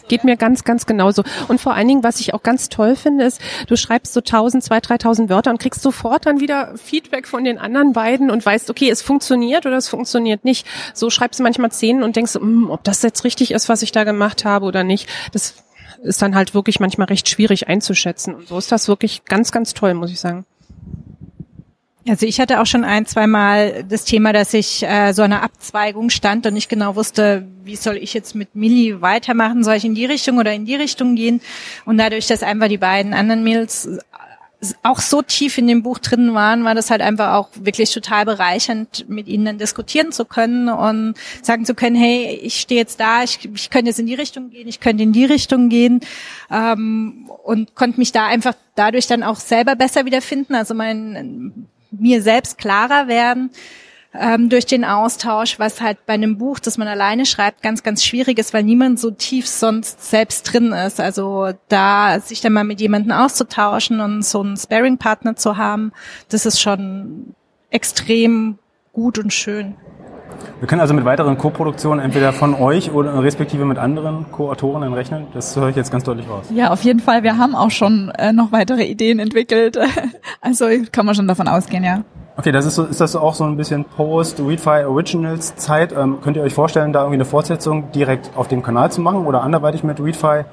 Geht 0.08 0.24
mir 0.24 0.36
ganz, 0.36 0.64
ganz 0.64 0.86
genauso. 0.86 1.22
Und 1.48 1.60
vor 1.60 1.74
allen 1.74 1.88
Dingen, 1.88 2.04
was 2.04 2.20
ich 2.20 2.34
auch 2.34 2.42
ganz 2.42 2.68
toll 2.68 2.96
finde, 2.96 3.24
ist, 3.24 3.40
du 3.66 3.76
schreibst 3.76 4.12
so 4.12 4.20
1000, 4.20 4.62
2000, 4.62 5.04
3000 5.04 5.30
Wörter 5.30 5.50
und 5.50 5.58
kriegst 5.58 5.82
sofort 5.82 6.26
dann 6.26 6.40
wieder 6.40 6.76
Feedback 6.76 7.26
von 7.26 7.44
den 7.44 7.58
anderen 7.58 7.92
beiden 7.92 8.30
und 8.30 8.44
weißt, 8.44 8.70
okay, 8.70 8.90
es 8.90 9.02
funktioniert 9.02 9.66
oder 9.66 9.76
es 9.76 9.88
funktioniert 9.88 10.44
nicht. 10.44 10.66
So 10.94 11.10
schreibst 11.10 11.40
du 11.40 11.42
manchmal 11.42 11.72
zehn 11.72 12.02
und 12.02 12.16
denkst, 12.16 12.34
hm, 12.34 12.70
ob 12.70 12.84
das 12.84 13.02
jetzt 13.02 13.24
richtig 13.24 13.50
ist, 13.50 13.68
was 13.68 13.82
ich 13.82 13.92
da 13.92 14.04
gemacht 14.04 14.44
habe 14.44 14.66
oder 14.66 14.84
nicht. 14.84 15.08
Das 15.32 15.54
ist 16.02 16.22
dann 16.22 16.34
halt 16.34 16.54
wirklich 16.54 16.80
manchmal 16.80 17.08
recht 17.08 17.28
schwierig 17.28 17.68
einzuschätzen. 17.68 18.34
Und 18.34 18.48
so 18.48 18.58
ist 18.58 18.70
das 18.70 18.88
wirklich 18.88 19.24
ganz, 19.24 19.52
ganz 19.52 19.74
toll, 19.74 19.94
muss 19.94 20.10
ich 20.10 20.20
sagen. 20.20 20.44
Also 22.06 22.26
ich 22.26 22.38
hatte 22.38 22.60
auch 22.60 22.66
schon 22.66 22.84
ein, 22.84 23.06
zwei 23.06 23.26
Mal 23.26 23.82
das 23.88 24.04
Thema, 24.04 24.34
dass 24.34 24.52
ich 24.52 24.82
äh, 24.82 25.12
so 25.12 25.22
eine 25.22 25.42
Abzweigung 25.42 26.10
stand 26.10 26.46
und 26.46 26.52
nicht 26.52 26.68
genau 26.68 26.96
wusste, 26.96 27.46
wie 27.62 27.76
soll 27.76 27.96
ich 27.96 28.12
jetzt 28.12 28.34
mit 28.34 28.54
Milli 28.54 29.00
weitermachen, 29.00 29.64
soll 29.64 29.76
ich 29.76 29.86
in 29.86 29.94
die 29.94 30.04
Richtung 30.04 30.36
oder 30.36 30.52
in 30.52 30.66
die 30.66 30.74
Richtung 30.74 31.14
gehen? 31.14 31.40
Und 31.86 31.96
dadurch, 31.96 32.26
dass 32.26 32.42
einfach 32.42 32.68
die 32.68 32.76
beiden 32.76 33.14
anderen 33.14 33.42
Mädels 33.42 33.88
auch 34.82 34.98
so 34.98 35.22
tief 35.22 35.58
in 35.58 35.66
dem 35.66 35.82
Buch 35.82 35.98
drin 35.98 36.34
waren, 36.34 36.64
war 36.64 36.74
das 36.74 36.90
halt 36.90 37.00
einfach 37.00 37.34
auch 37.34 37.48
wirklich 37.54 37.92
total 37.92 38.24
bereichernd, 38.24 39.08
mit 39.08 39.26
ihnen 39.26 39.44
dann 39.44 39.58
diskutieren 39.58 40.12
zu 40.12 40.24
können 40.24 40.68
und 40.68 41.14
sagen 41.42 41.64
zu 41.64 41.74
können, 41.74 41.96
hey, 41.96 42.38
ich 42.42 42.60
stehe 42.60 42.80
jetzt 42.80 43.00
da, 43.00 43.22
ich, 43.22 43.48
ich 43.54 43.70
könnte 43.70 43.88
jetzt 43.88 43.98
in 43.98 44.06
die 44.06 44.14
Richtung 44.14 44.50
gehen, 44.50 44.68
ich 44.68 44.80
könnte 44.80 45.02
in 45.02 45.12
die 45.12 45.24
Richtung 45.24 45.68
gehen 45.68 46.00
ähm, 46.50 47.30
und 47.44 47.74
konnte 47.74 47.98
mich 47.98 48.12
da 48.12 48.26
einfach 48.26 48.54
dadurch 48.74 49.06
dann 49.06 49.22
auch 49.22 49.36
selber 49.36 49.76
besser 49.76 50.04
wiederfinden, 50.06 50.54
also 50.54 50.74
mein 50.74 51.66
mir 51.98 52.22
selbst 52.22 52.58
klarer 52.58 53.08
werden 53.08 53.50
ähm, 54.14 54.48
durch 54.48 54.66
den 54.66 54.84
Austausch, 54.84 55.58
was 55.58 55.80
halt 55.80 56.06
bei 56.06 56.14
einem 56.14 56.38
Buch, 56.38 56.60
das 56.60 56.78
man 56.78 56.88
alleine 56.88 57.26
schreibt, 57.26 57.62
ganz, 57.62 57.82
ganz 57.82 58.04
schwierig 58.04 58.38
ist, 58.38 58.54
weil 58.54 58.62
niemand 58.62 59.00
so 59.00 59.10
tief 59.10 59.46
sonst 59.48 60.08
selbst 60.08 60.44
drin 60.44 60.72
ist. 60.72 61.00
Also 61.00 61.50
da 61.68 62.20
sich 62.20 62.40
dann 62.40 62.52
mal 62.52 62.64
mit 62.64 62.80
jemandem 62.80 63.12
auszutauschen 63.12 64.00
und 64.00 64.24
so 64.24 64.40
einen 64.40 64.56
Sparing-Partner 64.56 65.36
zu 65.36 65.56
haben, 65.56 65.92
das 66.28 66.46
ist 66.46 66.60
schon 66.60 67.34
extrem 67.70 68.58
gut 68.92 69.18
und 69.18 69.32
schön. 69.32 69.76
Wir 70.60 70.68
können 70.68 70.80
also 70.80 70.94
mit 70.94 71.04
weiteren 71.04 71.38
Co-Produktionen 71.38 72.00
entweder 72.00 72.32
von 72.32 72.54
euch 72.54 72.92
oder 72.92 73.22
respektive 73.22 73.64
mit 73.64 73.78
anderen 73.78 74.26
Co-Autorinnen 74.32 74.92
rechnen. 74.92 75.26
Das 75.34 75.56
höre 75.56 75.68
ich 75.68 75.76
jetzt 75.76 75.90
ganz 75.90 76.04
deutlich 76.04 76.28
raus. 76.28 76.46
Ja, 76.50 76.70
auf 76.70 76.82
jeden 76.82 77.00
Fall. 77.00 77.22
Wir 77.22 77.38
haben 77.38 77.54
auch 77.54 77.70
schon 77.70 78.10
äh, 78.18 78.32
noch 78.32 78.52
weitere 78.52 78.84
Ideen 78.84 79.18
entwickelt. 79.18 79.78
Also 80.40 80.66
kann 80.92 81.06
man 81.06 81.14
schon 81.14 81.26
davon 81.26 81.48
ausgehen, 81.48 81.84
ja. 81.84 82.02
Okay, 82.36 82.52
das 82.52 82.66
ist 82.66 82.74
so, 82.74 82.84
ist 82.84 83.00
das 83.00 83.16
auch 83.16 83.34
so 83.34 83.44
ein 83.44 83.56
bisschen 83.56 83.84
Post-Readfire 83.84 84.88
Originals 84.88 85.56
Zeit? 85.56 85.94
Ähm, 85.96 86.18
könnt 86.22 86.36
ihr 86.36 86.42
euch 86.42 86.52
vorstellen, 86.52 86.92
da 86.92 87.00
irgendwie 87.00 87.14
eine 87.14 87.24
Fortsetzung 87.24 87.92
direkt 87.92 88.30
auf 88.36 88.48
dem 88.48 88.62
Kanal 88.62 88.92
zu 88.92 89.00
machen 89.00 89.26
oder 89.26 89.42
anderweitig 89.42 89.84
mit 89.84 90.00
Readfire 90.00 90.44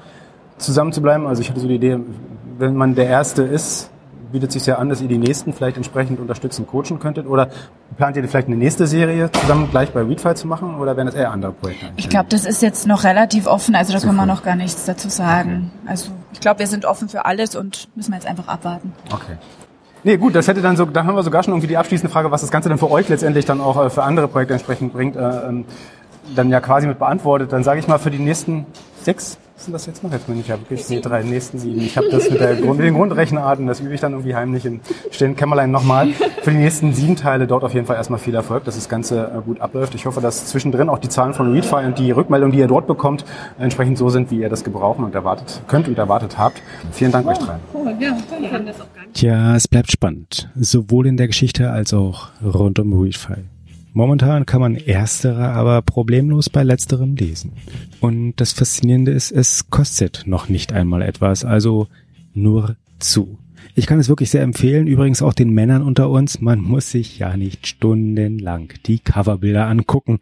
zusammen 0.56 0.92
zu 0.92 1.02
bleiben? 1.02 1.26
Also 1.26 1.42
ich 1.42 1.50
hatte 1.50 1.60
so 1.60 1.68
die 1.68 1.74
Idee, 1.74 1.98
wenn 2.58 2.74
man 2.74 2.94
der 2.94 3.06
Erste 3.06 3.42
ist, 3.42 3.91
bietet 4.32 4.50
sich 4.52 4.66
ja 4.66 4.76
an, 4.78 4.88
dass 4.88 5.00
ihr 5.00 5.08
die 5.08 5.18
nächsten 5.18 5.52
vielleicht 5.52 5.76
entsprechend 5.76 6.18
unterstützen, 6.18 6.66
coachen 6.66 6.98
könntet? 6.98 7.26
Oder 7.26 7.50
plant 7.96 8.16
ihr 8.16 8.26
vielleicht 8.26 8.48
eine 8.48 8.56
nächste 8.56 8.86
Serie 8.86 9.30
zusammen 9.30 9.68
gleich 9.70 9.90
bei 9.92 10.02
Readfire 10.02 10.34
zu 10.34 10.46
machen? 10.48 10.76
Oder 10.76 10.96
wären 10.96 11.06
das 11.06 11.14
eher 11.14 11.30
andere 11.30 11.52
Projekte? 11.52 11.86
Ich 11.96 12.08
glaube, 12.08 12.26
das 12.30 12.44
ist 12.44 12.62
jetzt 12.62 12.86
noch 12.86 13.04
relativ 13.04 13.46
offen, 13.46 13.74
also 13.74 13.92
da 13.92 13.98
Zu 14.00 14.06
können 14.06 14.16
wir 14.16 14.22
früh. 14.22 14.28
noch 14.28 14.42
gar 14.42 14.56
nichts 14.56 14.84
dazu 14.86 15.08
sagen. 15.08 15.70
Also 15.86 16.10
ich 16.32 16.40
glaube, 16.40 16.60
wir 16.60 16.66
sind 16.66 16.84
offen 16.84 17.08
für 17.08 17.24
alles 17.24 17.54
und 17.54 17.88
müssen 17.94 18.12
jetzt 18.14 18.26
einfach 18.26 18.48
abwarten. 18.48 18.92
Okay. 19.12 19.36
Nee, 20.04 20.16
gut, 20.16 20.34
das 20.34 20.48
hätte 20.48 20.62
dann 20.62 20.76
so, 20.76 20.84
dann 20.84 21.06
haben 21.06 21.14
wir 21.14 21.22
sogar 21.22 21.44
schon 21.44 21.52
irgendwie 21.52 21.68
die 21.68 21.76
abschließende 21.76 22.12
Frage, 22.12 22.30
was 22.32 22.40
das 22.40 22.50
Ganze 22.50 22.68
dann 22.68 22.78
für 22.78 22.90
euch 22.90 23.08
letztendlich 23.08 23.44
dann 23.44 23.60
auch 23.60 23.84
äh, 23.84 23.88
für 23.88 24.02
andere 24.02 24.26
Projekte 24.26 24.54
entsprechend 24.54 24.92
bringt, 24.92 25.14
äh, 25.14 25.20
ähm, 25.20 25.64
dann 26.34 26.48
ja 26.50 26.60
quasi 26.60 26.88
mit 26.88 26.98
beantwortet. 26.98 27.52
Dann 27.52 27.62
sage 27.62 27.78
ich 27.78 27.86
mal 27.86 27.98
für 27.98 28.10
die 28.10 28.18
nächsten 28.18 28.66
sechs, 29.02 29.38
Was 29.62 29.66
ist 29.66 29.68
denn 29.68 29.74
das 29.74 29.86
jetzt 29.86 30.02
noch? 30.02 30.10
Jetzt 30.10 30.26
bin 30.26 30.40
ich 30.40 30.48
ja 30.48 30.58
wirklich 30.58 30.84
die 30.86 31.00
drei 31.00 31.22
nächsten 31.22 31.56
sieben. 31.56 31.80
Ich 31.82 31.96
habe 31.96 32.08
das 32.10 32.28
mit, 32.28 32.40
der 32.40 32.56
Grund, 32.56 32.78
mit 32.78 32.86
den 32.88 32.94
Grundrechenarten, 32.94 33.68
das 33.68 33.78
übe 33.78 33.94
ich 33.94 34.00
dann 34.00 34.10
irgendwie 34.10 34.34
heimlich 34.34 34.66
in 34.66 34.80
stillen 35.12 35.36
Kämmerlein 35.36 35.70
nochmal. 35.70 36.08
Für 36.42 36.50
die 36.50 36.56
nächsten 36.56 36.92
sieben 36.92 37.14
Teile 37.14 37.46
dort 37.46 37.62
auf 37.62 37.72
jeden 37.72 37.86
Fall 37.86 37.94
erstmal 37.94 38.18
viel 38.18 38.34
Erfolg, 38.34 38.64
dass 38.64 38.74
das 38.74 38.88
Ganze 38.88 39.22
äh, 39.22 39.40
gut 39.40 39.60
abläuft. 39.60 39.94
Ich 39.94 40.04
hoffe, 40.04 40.20
dass 40.20 40.46
zwischendrin 40.46 40.88
auch 40.88 40.98
die 40.98 41.08
Zahlen 41.08 41.32
von 41.32 41.52
Readfile 41.52 41.86
und 41.86 41.96
die 41.96 42.10
Rückmeldung, 42.10 42.50
die 42.50 42.58
ihr 42.58 42.66
dort 42.66 42.88
bekommt, 42.88 43.24
entsprechend 43.56 43.98
so 43.98 44.08
sind, 44.08 44.32
wie 44.32 44.40
ihr 44.40 44.48
das 44.48 44.64
gebrauchen 44.64 45.04
und 45.04 45.14
erwartet 45.14 45.62
könnt 45.68 45.86
und 45.86 45.96
erwartet 45.96 46.38
habt. 46.38 46.60
Vielen 46.90 47.12
Dank 47.12 47.28
euch 47.28 47.38
drei. 47.38 47.58
Tja, 49.12 49.54
es 49.54 49.68
bleibt 49.68 49.92
spannend. 49.92 50.50
Sowohl 50.56 51.06
in 51.06 51.16
der 51.16 51.28
Geschichte 51.28 51.70
als 51.70 51.94
auch 51.94 52.30
rund 52.42 52.80
um 52.80 53.00
Readfile. 53.00 53.51
Momentan 53.94 54.46
kann 54.46 54.62
man 54.62 54.76
erstere 54.76 55.50
aber 55.50 55.82
problemlos 55.82 56.48
bei 56.48 56.62
letzterem 56.62 57.14
lesen. 57.14 57.52
Und 58.00 58.34
das 58.36 58.52
Faszinierende 58.52 59.12
ist, 59.12 59.30
es 59.30 59.68
kostet 59.68 60.22
noch 60.26 60.48
nicht 60.48 60.72
einmal 60.72 61.02
etwas, 61.02 61.44
also 61.44 61.88
nur 62.32 62.76
zu. 62.98 63.38
Ich 63.74 63.86
kann 63.86 63.98
es 63.98 64.08
wirklich 64.08 64.30
sehr 64.30 64.42
empfehlen, 64.42 64.86
übrigens 64.86 65.22
auch 65.22 65.34
den 65.34 65.50
Männern 65.50 65.82
unter 65.82 66.08
uns, 66.08 66.40
man 66.40 66.60
muss 66.60 66.90
sich 66.90 67.18
ja 67.18 67.36
nicht 67.36 67.66
stundenlang 67.66 68.72
die 68.86 68.98
Coverbilder 68.98 69.66
angucken. 69.66 70.20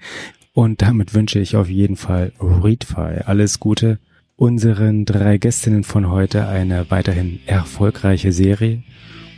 Und 0.53 0.83
damit 0.83 1.15
wünsche 1.15 1.39
ich 1.39 1.55
auf 1.55 1.69
jeden 1.69 1.97
Fall 1.97 2.33
Readfy 2.41 3.23
alles 3.25 3.61
Gute, 3.61 4.01
unseren 4.35 5.05
drei 5.05 5.39
Gästinnen 5.39 5.85
von 5.85 6.11
heute 6.11 6.49
eine 6.49 6.91
weiterhin 6.91 7.39
erfolgreiche 7.47 8.33
Serie 8.33 8.83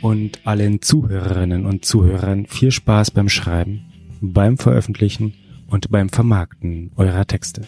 und 0.01 0.39
allen 0.43 0.81
Zuhörerinnen 0.81 1.67
und 1.67 1.85
Zuhörern 1.85 2.47
viel 2.47 2.71
Spaß 2.71 3.11
beim 3.11 3.29
Schreiben 3.29 3.92
beim 4.23 4.57
Veröffentlichen 4.57 5.33
und 5.67 5.91
beim 5.91 6.09
Vermarkten 6.09 6.91
eurer 6.95 7.27
Texte. 7.27 7.63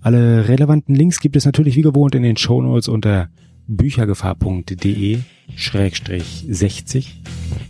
Alle 0.00 0.48
relevanten 0.48 0.94
Links 0.94 1.20
gibt 1.20 1.36
es 1.36 1.44
natürlich 1.44 1.76
wie 1.76 1.82
gewohnt 1.82 2.14
in 2.14 2.22
den 2.22 2.36
Shownotes 2.36 2.88
unter 2.88 3.28
büchergefahr.de 3.66 5.18
schrägstrich 5.56 6.46
60 6.48 7.20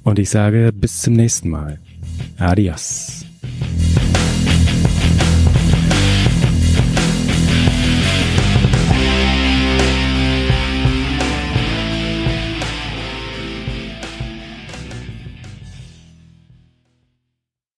und 0.03 0.19
ich 0.19 0.29
sage 0.31 0.71
bis 0.73 1.01
zum 1.01 1.15
nächsten 1.15 1.49
Mal. 1.49 1.81
Adios. 2.37 3.25